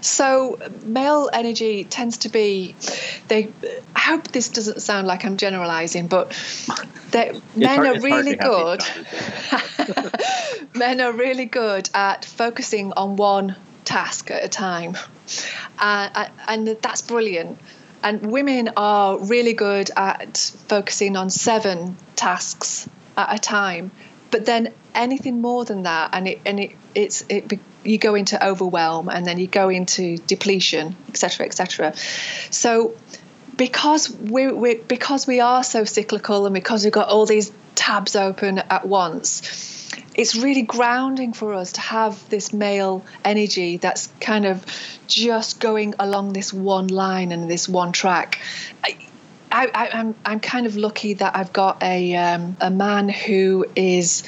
So 0.00 0.58
male 0.84 1.28
energy 1.32 1.84
tends 1.84 2.18
to 2.18 2.28
be 2.28 2.76
they 3.28 3.52
I 3.96 4.00
hope 4.00 4.28
this 4.28 4.48
doesn't 4.48 4.80
sound 4.80 5.06
like 5.06 5.24
I'm 5.24 5.36
generalizing, 5.36 6.06
but 6.06 6.30
they, 7.10 7.32
men 7.56 7.84
hard- 7.84 7.96
are 7.98 8.00
really 8.00 8.36
good. 8.36 8.80
men 10.74 11.00
are 11.00 11.12
really 11.12 11.44
good 11.46 11.90
at 11.94 12.24
focusing 12.24 12.92
on 12.92 13.16
one 13.16 13.56
task 13.84 14.30
at 14.30 14.44
a 14.44 14.48
time, 14.48 14.96
uh, 15.78 16.26
and 16.46 16.68
that's 16.82 17.02
brilliant. 17.02 17.58
And 18.02 18.30
women 18.30 18.70
are 18.76 19.18
really 19.18 19.54
good 19.54 19.90
at 19.96 20.36
focusing 20.68 21.16
on 21.16 21.30
seven 21.30 21.96
tasks 22.14 22.88
at 23.18 23.34
a 23.34 23.38
time. 23.38 23.90
But 24.30 24.46
then 24.46 24.72
anything 24.94 25.40
more 25.40 25.64
than 25.64 25.82
that, 25.82 26.10
and 26.12 26.28
it 26.28 26.40
and 26.46 26.60
it 26.60 26.72
it's 26.94 27.24
it 27.28 27.58
you 27.84 27.98
go 27.98 28.14
into 28.14 28.46
overwhelm, 28.46 29.08
and 29.08 29.26
then 29.26 29.38
you 29.38 29.46
go 29.46 29.68
into 29.68 30.18
depletion, 30.18 30.96
etc., 31.08 31.46
etc. 31.46 31.94
So 32.50 32.94
because 33.56 34.10
we 34.10 34.52
we 34.52 34.76
because 34.76 35.26
we 35.26 35.40
are 35.40 35.64
so 35.64 35.84
cyclical, 35.84 36.46
and 36.46 36.54
because 36.54 36.84
we've 36.84 36.92
got 36.92 37.08
all 37.08 37.26
these 37.26 37.52
tabs 37.74 38.16
open 38.16 38.58
at 38.58 38.86
once, 38.86 39.88
it's 40.14 40.36
really 40.36 40.62
grounding 40.62 41.32
for 41.32 41.54
us 41.54 41.72
to 41.72 41.80
have 41.80 42.28
this 42.28 42.52
male 42.52 43.04
energy 43.24 43.78
that's 43.78 44.08
kind 44.20 44.44
of 44.44 44.64
just 45.06 45.58
going 45.60 45.94
along 45.98 46.34
this 46.34 46.52
one 46.52 46.88
line 46.88 47.32
and 47.32 47.50
this 47.50 47.68
one 47.68 47.92
track. 47.92 48.40
I, 49.50 49.70
I, 49.74 49.88
I'm 49.98 50.14
I'm 50.24 50.40
kind 50.40 50.66
of 50.66 50.76
lucky 50.76 51.14
that 51.14 51.36
I've 51.36 51.52
got 51.52 51.82
a 51.82 52.14
um, 52.16 52.56
a 52.60 52.70
man 52.70 53.08
who 53.08 53.66
is 53.74 54.24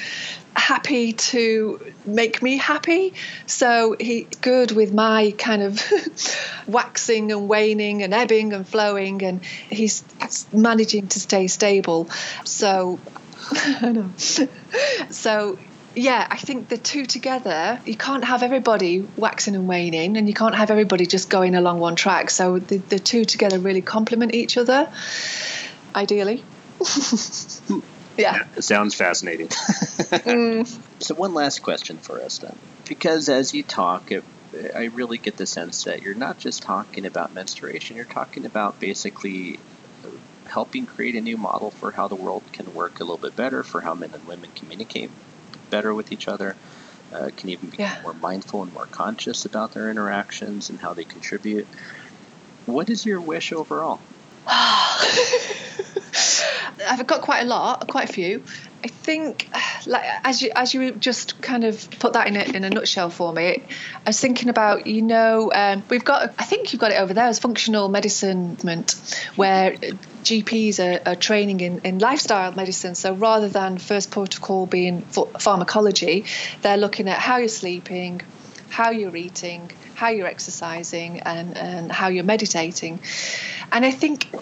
happy 0.55 1.13
to 1.13 1.79
make 2.05 2.41
me 2.41 2.57
happy. 2.57 3.13
So 3.45 3.95
he's 3.99 4.27
good 4.41 4.71
with 4.71 4.93
my 4.93 5.33
kind 5.37 5.63
of 5.63 5.81
waxing 6.67 7.31
and 7.31 7.47
waning 7.47 8.03
and 8.03 8.13
ebbing 8.13 8.53
and 8.53 8.67
flowing, 8.67 9.23
and 9.23 9.43
he's 9.45 10.03
managing 10.51 11.07
to 11.09 11.19
stay 11.19 11.47
stable. 11.47 12.09
So 12.45 12.99
I 13.51 13.91
know. 13.91 14.11
So 14.17 15.57
yeah, 15.95 16.25
I 16.29 16.37
think 16.37 16.69
the 16.69 16.77
two 16.77 17.05
together, 17.05 17.79
you 17.85 17.95
can't 17.95 18.23
have 18.23 18.43
everybody 18.43 19.05
waxing 19.17 19.55
and 19.55 19.67
waning, 19.67 20.15
and 20.17 20.27
you 20.27 20.33
can't 20.33 20.55
have 20.55 20.71
everybody 20.71 21.05
just 21.05 21.29
going 21.29 21.53
along 21.55 21.79
one 21.79 21.95
track. 21.95 22.29
So 22.29 22.59
the, 22.59 22.77
the 22.77 22.99
two 22.99 23.25
together 23.25 23.59
really 23.59 23.81
complement 23.81 24.33
each 24.33 24.57
other, 24.57 24.89
ideally. 25.93 26.43
yeah. 28.17 28.43
It 28.55 28.63
sounds 28.63 28.95
fascinating. 28.95 29.49
So 31.01 31.15
one 31.15 31.33
last 31.33 31.63
question 31.63 31.97
for 31.97 32.21
us 32.21 32.37
then, 32.37 32.55
because 32.87 33.27
as 33.27 33.55
you 33.55 33.63
talk, 33.63 34.11
it, 34.11 34.23
I 34.75 34.85
really 34.85 35.17
get 35.17 35.35
the 35.35 35.47
sense 35.47 35.85
that 35.85 36.03
you're 36.03 36.13
not 36.13 36.37
just 36.37 36.61
talking 36.61 37.07
about 37.07 37.33
menstruation. 37.33 37.95
You're 37.95 38.05
talking 38.05 38.45
about 38.45 38.79
basically 38.79 39.57
uh, 40.05 40.09
helping 40.45 40.85
create 40.85 41.15
a 41.15 41.21
new 41.21 41.37
model 41.37 41.71
for 41.71 41.89
how 41.89 42.07
the 42.07 42.15
world 42.15 42.43
can 42.53 42.75
work 42.75 42.99
a 42.99 43.03
little 43.03 43.17
bit 43.17 43.35
better, 43.35 43.63
for 43.63 43.81
how 43.81 43.95
men 43.95 44.11
and 44.13 44.27
women 44.27 44.51
communicate 44.55 45.09
better 45.71 45.93
with 45.95 46.11
each 46.11 46.27
other, 46.27 46.55
uh, 47.11 47.29
can 47.35 47.49
even 47.49 47.69
become 47.69 47.85
Yeah. 47.85 48.03
more 48.03 48.13
mindful 48.13 48.61
and 48.61 48.71
more 48.71 48.85
conscious 48.85 49.45
about 49.45 49.73
their 49.73 49.89
interactions 49.89 50.69
and 50.69 50.79
how 50.79 50.93
they 50.93 51.03
contribute. 51.03 51.67
What 52.67 52.89
is 52.89 53.05
your 53.05 53.19
wish 53.19 53.51
overall? 53.51 53.99
I've 56.87 57.07
got 57.07 57.21
quite 57.21 57.41
a 57.43 57.45
lot, 57.45 57.87
quite 57.87 58.09
a 58.09 58.13
few. 58.13 58.43
I 58.83 58.87
think, 58.87 59.49
like 59.85 60.03
as 60.23 60.41
you 60.41 60.51
as 60.55 60.73
you 60.73 60.91
just 60.93 61.39
kind 61.41 61.63
of 61.63 61.89
put 61.99 62.13
that 62.13 62.27
in 62.27 62.35
a, 62.35 62.43
in 62.43 62.63
a 62.63 62.69
nutshell 62.69 63.09
for 63.09 63.31
me, 63.31 63.63
I 64.05 64.09
was 64.09 64.19
thinking 64.19 64.49
about 64.49 64.87
you 64.87 65.03
know 65.03 65.51
um, 65.53 65.83
we've 65.89 66.03
got 66.03 66.33
I 66.39 66.43
think 66.43 66.73
you've 66.73 66.79
got 66.79 66.91
it 66.91 66.99
over 66.99 67.13
there 67.13 67.25
as 67.27 67.39
functional 67.39 67.89
medicine 67.89 68.57
where 69.35 69.75
GPs 70.23 70.79
are, 70.79 71.09
are 71.09 71.15
training 71.15 71.59
in, 71.61 71.79
in 71.79 71.99
lifestyle 71.99 72.51
medicine. 72.51 72.95
So 72.95 73.13
rather 73.13 73.49
than 73.49 73.77
first 73.77 74.11
protocol 74.11 74.65
being 74.65 75.01
ph- 75.01 75.27
pharmacology, 75.39 76.25
they're 76.61 76.77
looking 76.77 77.07
at 77.09 77.19
how 77.19 77.37
you're 77.37 77.47
sleeping, 77.47 78.21
how 78.69 78.91
you're 78.91 79.15
eating, 79.15 79.71
how 79.95 80.09
you're 80.09 80.27
exercising, 80.27 81.19
and, 81.21 81.57
and 81.57 81.91
how 81.91 82.07
you're 82.07 82.23
meditating. 82.23 82.99
And 83.71 83.85
I 83.85 83.91
think 83.91 84.33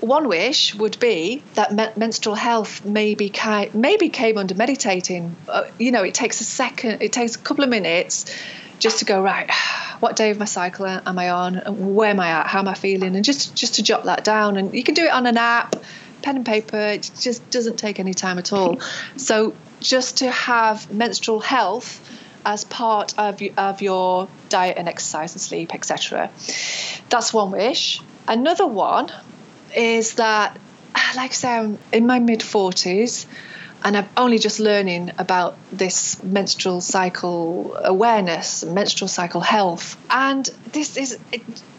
one 0.00 0.28
wish 0.28 0.74
would 0.74 0.98
be 1.00 1.42
that 1.54 1.72
me- 1.72 1.88
menstrual 1.96 2.34
health 2.34 2.84
maybe 2.84 3.30
ki- 3.30 3.70
maybe 3.72 4.08
came 4.08 4.38
under 4.38 4.54
meditating. 4.54 5.34
Uh, 5.48 5.64
you 5.78 5.92
know, 5.92 6.02
it 6.02 6.14
takes 6.14 6.40
a 6.40 6.44
second, 6.44 7.02
it 7.02 7.12
takes 7.12 7.36
a 7.36 7.38
couple 7.38 7.64
of 7.64 7.70
minutes 7.70 8.26
just 8.78 8.98
to 8.98 9.04
go 9.04 9.22
right. 9.22 9.50
What 10.04 10.16
day 10.16 10.28
of 10.28 10.38
my 10.38 10.44
cycle 10.44 10.84
am 10.84 11.18
I 11.18 11.30
on? 11.30 11.56
And 11.56 11.96
Where 11.96 12.10
am 12.10 12.20
I 12.20 12.28
at? 12.28 12.46
How 12.46 12.58
am 12.58 12.68
I 12.68 12.74
feeling? 12.74 13.16
And 13.16 13.24
just 13.24 13.54
just 13.54 13.76
to 13.76 13.82
jot 13.82 14.04
that 14.04 14.22
down. 14.22 14.58
And 14.58 14.74
you 14.74 14.82
can 14.82 14.92
do 14.92 15.04
it 15.04 15.10
on 15.10 15.24
an 15.24 15.38
app, 15.38 15.76
pen 16.20 16.36
and 16.36 16.44
paper. 16.44 16.76
It 16.76 17.10
just 17.18 17.48
doesn't 17.48 17.78
take 17.78 17.98
any 17.98 18.12
time 18.12 18.38
at 18.38 18.52
all. 18.52 18.82
So 19.16 19.54
just 19.80 20.18
to 20.18 20.30
have 20.30 20.92
menstrual 20.92 21.40
health 21.40 22.06
as 22.44 22.64
part 22.64 23.18
of, 23.18 23.40
of 23.56 23.80
your 23.80 24.28
diet 24.50 24.76
and 24.76 24.90
exercise 24.90 25.32
and 25.32 25.40
sleep, 25.40 25.74
etc. 25.74 26.30
That's 27.08 27.32
one 27.32 27.50
wish. 27.50 28.02
Another 28.28 28.66
one 28.66 29.10
is 29.74 30.16
that, 30.16 30.58
like 31.16 31.30
I 31.30 31.34
say, 31.34 31.48
I'm 31.48 31.78
in 31.94 32.06
my 32.06 32.18
mid 32.18 32.40
40s 32.40 33.24
and 33.84 33.96
I'm 33.98 34.08
only 34.16 34.38
just 34.38 34.60
learning 34.60 35.12
about 35.18 35.56
this 35.70 36.22
menstrual 36.22 36.80
cycle 36.80 37.76
awareness, 37.76 38.64
menstrual 38.64 39.08
cycle 39.08 39.42
health. 39.42 39.96
And 40.08 40.46
this 40.72 40.96
is 40.96 41.18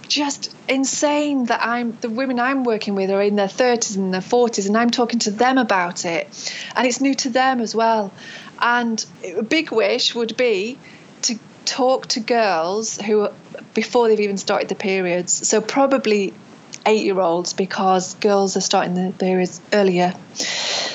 just 0.07 0.55
insane 0.69 1.45
that 1.45 1.65
I'm 1.65 1.97
the 1.99 2.09
women 2.09 2.39
I'm 2.39 2.63
working 2.63 2.93
with 2.93 3.09
are 3.09 3.21
in 3.21 3.35
their 3.35 3.47
30s 3.47 3.97
and 3.97 4.13
their 4.13 4.21
40s, 4.21 4.67
and 4.67 4.77
I'm 4.77 4.91
talking 4.91 5.19
to 5.19 5.31
them 5.31 5.57
about 5.57 6.05
it, 6.05 6.27
and 6.75 6.85
it's 6.85 7.01
new 7.01 7.15
to 7.15 7.29
them 7.31 7.59
as 7.59 7.73
well. 7.73 8.13
And 8.61 9.03
a 9.23 9.41
big 9.41 9.71
wish 9.71 10.13
would 10.13 10.37
be 10.37 10.77
to 11.23 11.39
talk 11.65 12.07
to 12.09 12.19
girls 12.19 13.01
who 13.01 13.29
before 13.73 14.07
they've 14.07 14.19
even 14.19 14.37
started 14.37 14.69
the 14.69 14.75
periods. 14.75 15.47
So 15.47 15.59
probably 15.59 16.33
eight 16.85 17.05
year 17.05 17.19
olds 17.19 17.53
because 17.53 18.13
girls 18.15 18.57
are 18.57 18.61
starting 18.61 18.93
the 18.93 19.11
periods 19.11 19.61
earlier 19.73 20.13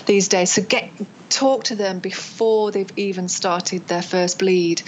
these 0.07 0.29
days. 0.29 0.53
So 0.53 0.63
get 0.63 0.91
talk 1.29 1.65
to 1.65 1.77
them 1.77 2.01
before 2.01 2.71
they've 2.71 2.99
even 2.99 3.29
started 3.29 3.87
their 3.89 4.03
first 4.03 4.39
bleed 4.39 4.83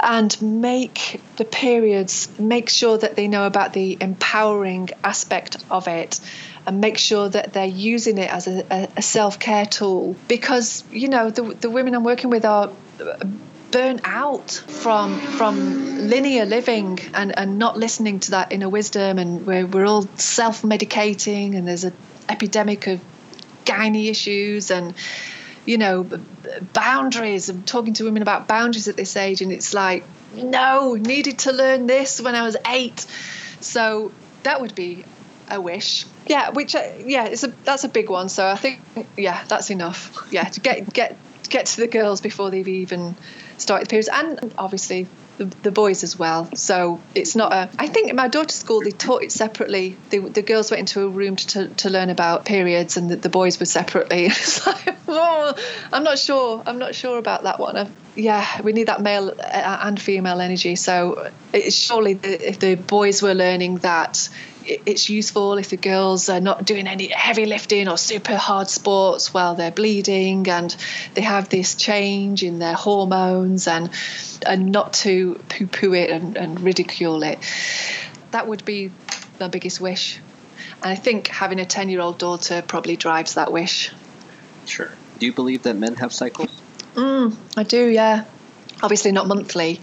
and 0.00 0.40
make 0.42 1.20
the 1.36 1.44
periods 1.44 2.28
make 2.38 2.68
sure 2.68 2.98
that 2.98 3.16
they 3.16 3.28
know 3.28 3.46
about 3.46 3.72
the 3.72 3.96
empowering 4.00 4.90
aspect 5.02 5.56
of 5.70 5.88
it 5.88 6.20
and 6.66 6.80
make 6.80 6.98
sure 6.98 7.28
that 7.28 7.52
they're 7.52 7.64
using 7.64 8.18
it 8.18 8.30
as 8.30 8.46
a, 8.46 8.88
a, 8.96 9.02
self-care 9.02 9.66
tool 9.66 10.16
because 10.28 10.84
you 10.90 11.08
know 11.08 11.30
the, 11.30 11.42
the 11.42 11.70
women 11.70 11.94
i'm 11.94 12.04
working 12.04 12.30
with 12.30 12.44
are 12.44 12.70
burnt 13.74 14.02
out 14.04 14.52
from 14.52 15.18
from 15.18 16.08
linear 16.08 16.44
living 16.44 17.00
and, 17.12 17.36
and 17.36 17.58
not 17.58 17.76
listening 17.76 18.20
to 18.20 18.30
that 18.30 18.52
inner 18.52 18.68
wisdom. 18.68 19.18
And 19.18 19.44
we're, 19.44 19.66
we're 19.66 19.84
all 19.84 20.02
self-medicating 20.14 21.56
and 21.56 21.66
there's 21.66 21.82
an 21.82 21.92
epidemic 22.28 22.86
of 22.86 23.00
gynae 23.64 24.08
issues 24.08 24.70
and 24.70 24.94
you 25.66 25.76
know 25.78 26.08
boundaries. 26.72 27.48
I'm 27.48 27.64
talking 27.64 27.94
to 27.94 28.04
women 28.04 28.22
about 28.22 28.46
boundaries 28.46 28.86
at 28.86 28.96
this 28.96 29.16
age 29.16 29.42
and 29.42 29.50
it's 29.50 29.74
like 29.74 30.04
no 30.36 30.94
needed 30.94 31.40
to 31.40 31.52
learn 31.52 31.88
this 31.88 32.20
when 32.20 32.36
i 32.36 32.42
was 32.42 32.56
eight. 32.68 33.00
So 33.60 34.12
that 34.44 34.60
would 34.60 34.76
be 34.76 35.04
a 35.50 35.60
wish. 35.60 36.06
Yeah 36.28 36.50
which 36.50 36.76
uh, 36.76 36.92
yeah 37.04 37.24
it's 37.24 37.42
a 37.42 37.48
that's 37.64 37.82
a 37.82 37.88
big 37.88 38.08
one. 38.08 38.28
So 38.28 38.46
i 38.46 38.54
think 38.54 38.80
yeah 39.16 39.42
that's 39.48 39.70
enough. 39.70 40.28
Yeah 40.30 40.44
to 40.44 40.60
get 40.60 40.92
get 40.92 41.16
get 41.48 41.66
to 41.66 41.80
the 41.80 41.88
girls 41.88 42.20
before 42.20 42.52
they've 42.52 42.68
even 42.68 43.16
started 43.58 43.86
the 43.86 43.90
periods 43.90 44.08
and 44.12 44.54
obviously 44.58 45.06
the, 45.38 45.46
the 45.62 45.70
boys 45.70 46.04
as 46.04 46.18
well. 46.18 46.54
So 46.54 47.00
it's 47.14 47.34
not 47.34 47.52
a. 47.52 47.68
I 47.78 47.88
think 47.88 48.08
at 48.08 48.14
my 48.14 48.28
daughter's 48.28 48.54
school 48.54 48.80
they 48.80 48.90
taught 48.90 49.22
it 49.22 49.32
separately. 49.32 49.96
The 50.10 50.42
girls 50.42 50.70
went 50.70 50.80
into 50.80 51.02
a 51.02 51.08
room 51.08 51.36
to, 51.36 51.68
to 51.68 51.90
learn 51.90 52.10
about 52.10 52.44
periods, 52.44 52.96
and 52.96 53.10
the, 53.10 53.16
the 53.16 53.28
boys 53.28 53.58
were 53.58 53.66
separately. 53.66 54.26
It's 54.44 54.66
like, 54.66 54.96
oh, 55.08 55.54
I'm 55.92 56.04
not 56.04 56.18
sure. 56.18 56.62
I'm 56.66 56.78
not 56.78 56.94
sure 56.94 57.18
about 57.18 57.44
that 57.44 57.58
one. 57.58 57.76
I've, 57.76 57.92
yeah, 58.14 58.62
we 58.62 58.72
need 58.72 58.88
that 58.88 59.00
male 59.00 59.30
uh, 59.30 59.78
and 59.82 60.00
female 60.00 60.40
energy. 60.40 60.76
So 60.76 61.30
it's 61.52 61.74
surely 61.74 62.14
the, 62.14 62.48
if 62.48 62.58
the 62.58 62.74
boys 62.74 63.22
were 63.22 63.34
learning 63.34 63.78
that 63.78 64.28
it's 64.66 65.08
useful 65.08 65.58
if 65.58 65.70
the 65.70 65.76
girls 65.76 66.28
are 66.28 66.40
not 66.40 66.64
doing 66.64 66.86
any 66.86 67.08
heavy 67.08 67.46
lifting 67.46 67.88
or 67.88 67.98
super 67.98 68.36
hard 68.36 68.68
sports 68.68 69.34
while 69.34 69.54
they're 69.54 69.70
bleeding 69.70 70.48
and 70.48 70.74
they 71.14 71.20
have 71.20 71.48
this 71.48 71.74
change 71.74 72.42
in 72.42 72.58
their 72.58 72.74
hormones 72.74 73.68
and 73.68 73.90
and 74.46 74.72
not 74.72 74.92
to 74.92 75.40
poo 75.48 75.66
poo 75.66 75.94
it 75.94 76.10
and, 76.10 76.36
and 76.36 76.60
ridicule 76.60 77.22
it. 77.22 77.38
That 78.30 78.46
would 78.48 78.64
be 78.64 78.90
my 79.38 79.48
biggest 79.48 79.80
wish. 79.80 80.18
And 80.82 80.90
I 80.90 80.96
think 80.96 81.28
having 81.28 81.60
a 81.60 81.66
10 81.66 81.88
year 81.88 82.00
old 82.00 82.18
daughter 82.18 82.62
probably 82.62 82.96
drives 82.96 83.34
that 83.34 83.52
wish. 83.52 83.90
Sure. 84.66 84.90
Do 85.18 85.26
you 85.26 85.32
believe 85.32 85.62
that 85.64 85.74
men 85.74 85.96
have 85.96 86.12
cycles? 86.12 86.50
Mm, 86.94 87.36
I 87.56 87.62
do, 87.62 87.88
yeah. 87.88 88.24
Obviously 88.82 89.12
not 89.12 89.26
monthly, 89.26 89.80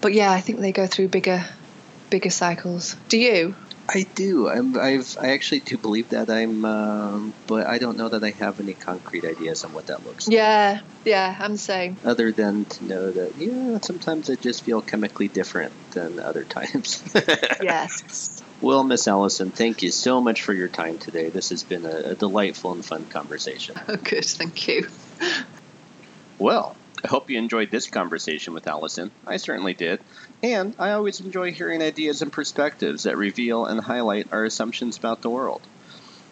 but 0.00 0.12
yeah, 0.12 0.30
I 0.30 0.40
think 0.40 0.60
they 0.60 0.72
go 0.72 0.86
through 0.86 1.08
bigger 1.08 1.44
bigger 2.10 2.30
cycles. 2.30 2.96
Do 3.08 3.18
you? 3.18 3.54
I 3.92 4.06
do. 4.14 4.48
I'm, 4.48 4.78
I've 4.78 5.16
I 5.20 5.30
actually 5.32 5.60
do 5.60 5.76
believe 5.76 6.10
that 6.10 6.30
I'm, 6.30 6.64
um, 6.64 7.34
but 7.48 7.66
I 7.66 7.78
don't 7.78 7.96
know 7.96 8.08
that 8.08 8.22
I 8.22 8.30
have 8.38 8.60
any 8.60 8.74
concrete 8.74 9.24
ideas 9.24 9.64
on 9.64 9.72
what 9.72 9.86
that 9.86 10.04
looks 10.06 10.28
like. 10.28 10.36
Yeah, 10.36 10.80
yeah, 11.04 11.36
I'm 11.38 11.52
the 11.52 11.58
same. 11.58 11.98
Other 12.04 12.32
than 12.32 12.66
to 12.66 12.84
know 12.84 13.10
that, 13.10 13.32
yeah, 13.36 13.78
sometimes 13.82 14.30
I 14.30 14.36
just 14.36 14.64
feel 14.64 14.80
chemically 14.80 15.26
different 15.26 15.72
than 15.92 16.20
other 16.20 16.44
times. 16.44 17.02
yes. 17.62 18.42
Well, 18.60 18.84
Miss 18.84 19.08
Alison, 19.08 19.50
thank 19.50 19.82
you 19.82 19.90
so 19.90 20.20
much 20.20 20.42
for 20.42 20.54
your 20.54 20.68
time 20.68 20.98
today. 20.98 21.30
This 21.30 21.48
has 21.48 21.64
been 21.64 21.84
a, 21.84 22.10
a 22.10 22.14
delightful 22.14 22.72
and 22.72 22.84
fun 22.84 23.06
conversation. 23.06 23.74
Oh, 23.88 23.96
good. 23.96 24.24
Thank 24.24 24.68
you. 24.68 24.86
Well, 26.38 26.76
I 27.04 27.08
hope 27.08 27.30
you 27.30 27.38
enjoyed 27.38 27.70
this 27.70 27.88
conversation 27.88 28.54
with 28.54 28.68
Alison. 28.68 29.10
I 29.26 29.38
certainly 29.38 29.74
did. 29.74 30.00
And 30.42 30.74
I 30.78 30.92
always 30.92 31.20
enjoy 31.20 31.52
hearing 31.52 31.82
ideas 31.82 32.22
and 32.22 32.32
perspectives 32.32 33.02
that 33.02 33.18
reveal 33.18 33.66
and 33.66 33.80
highlight 33.80 34.32
our 34.32 34.44
assumptions 34.44 34.96
about 34.96 35.20
the 35.20 35.28
world. 35.28 35.60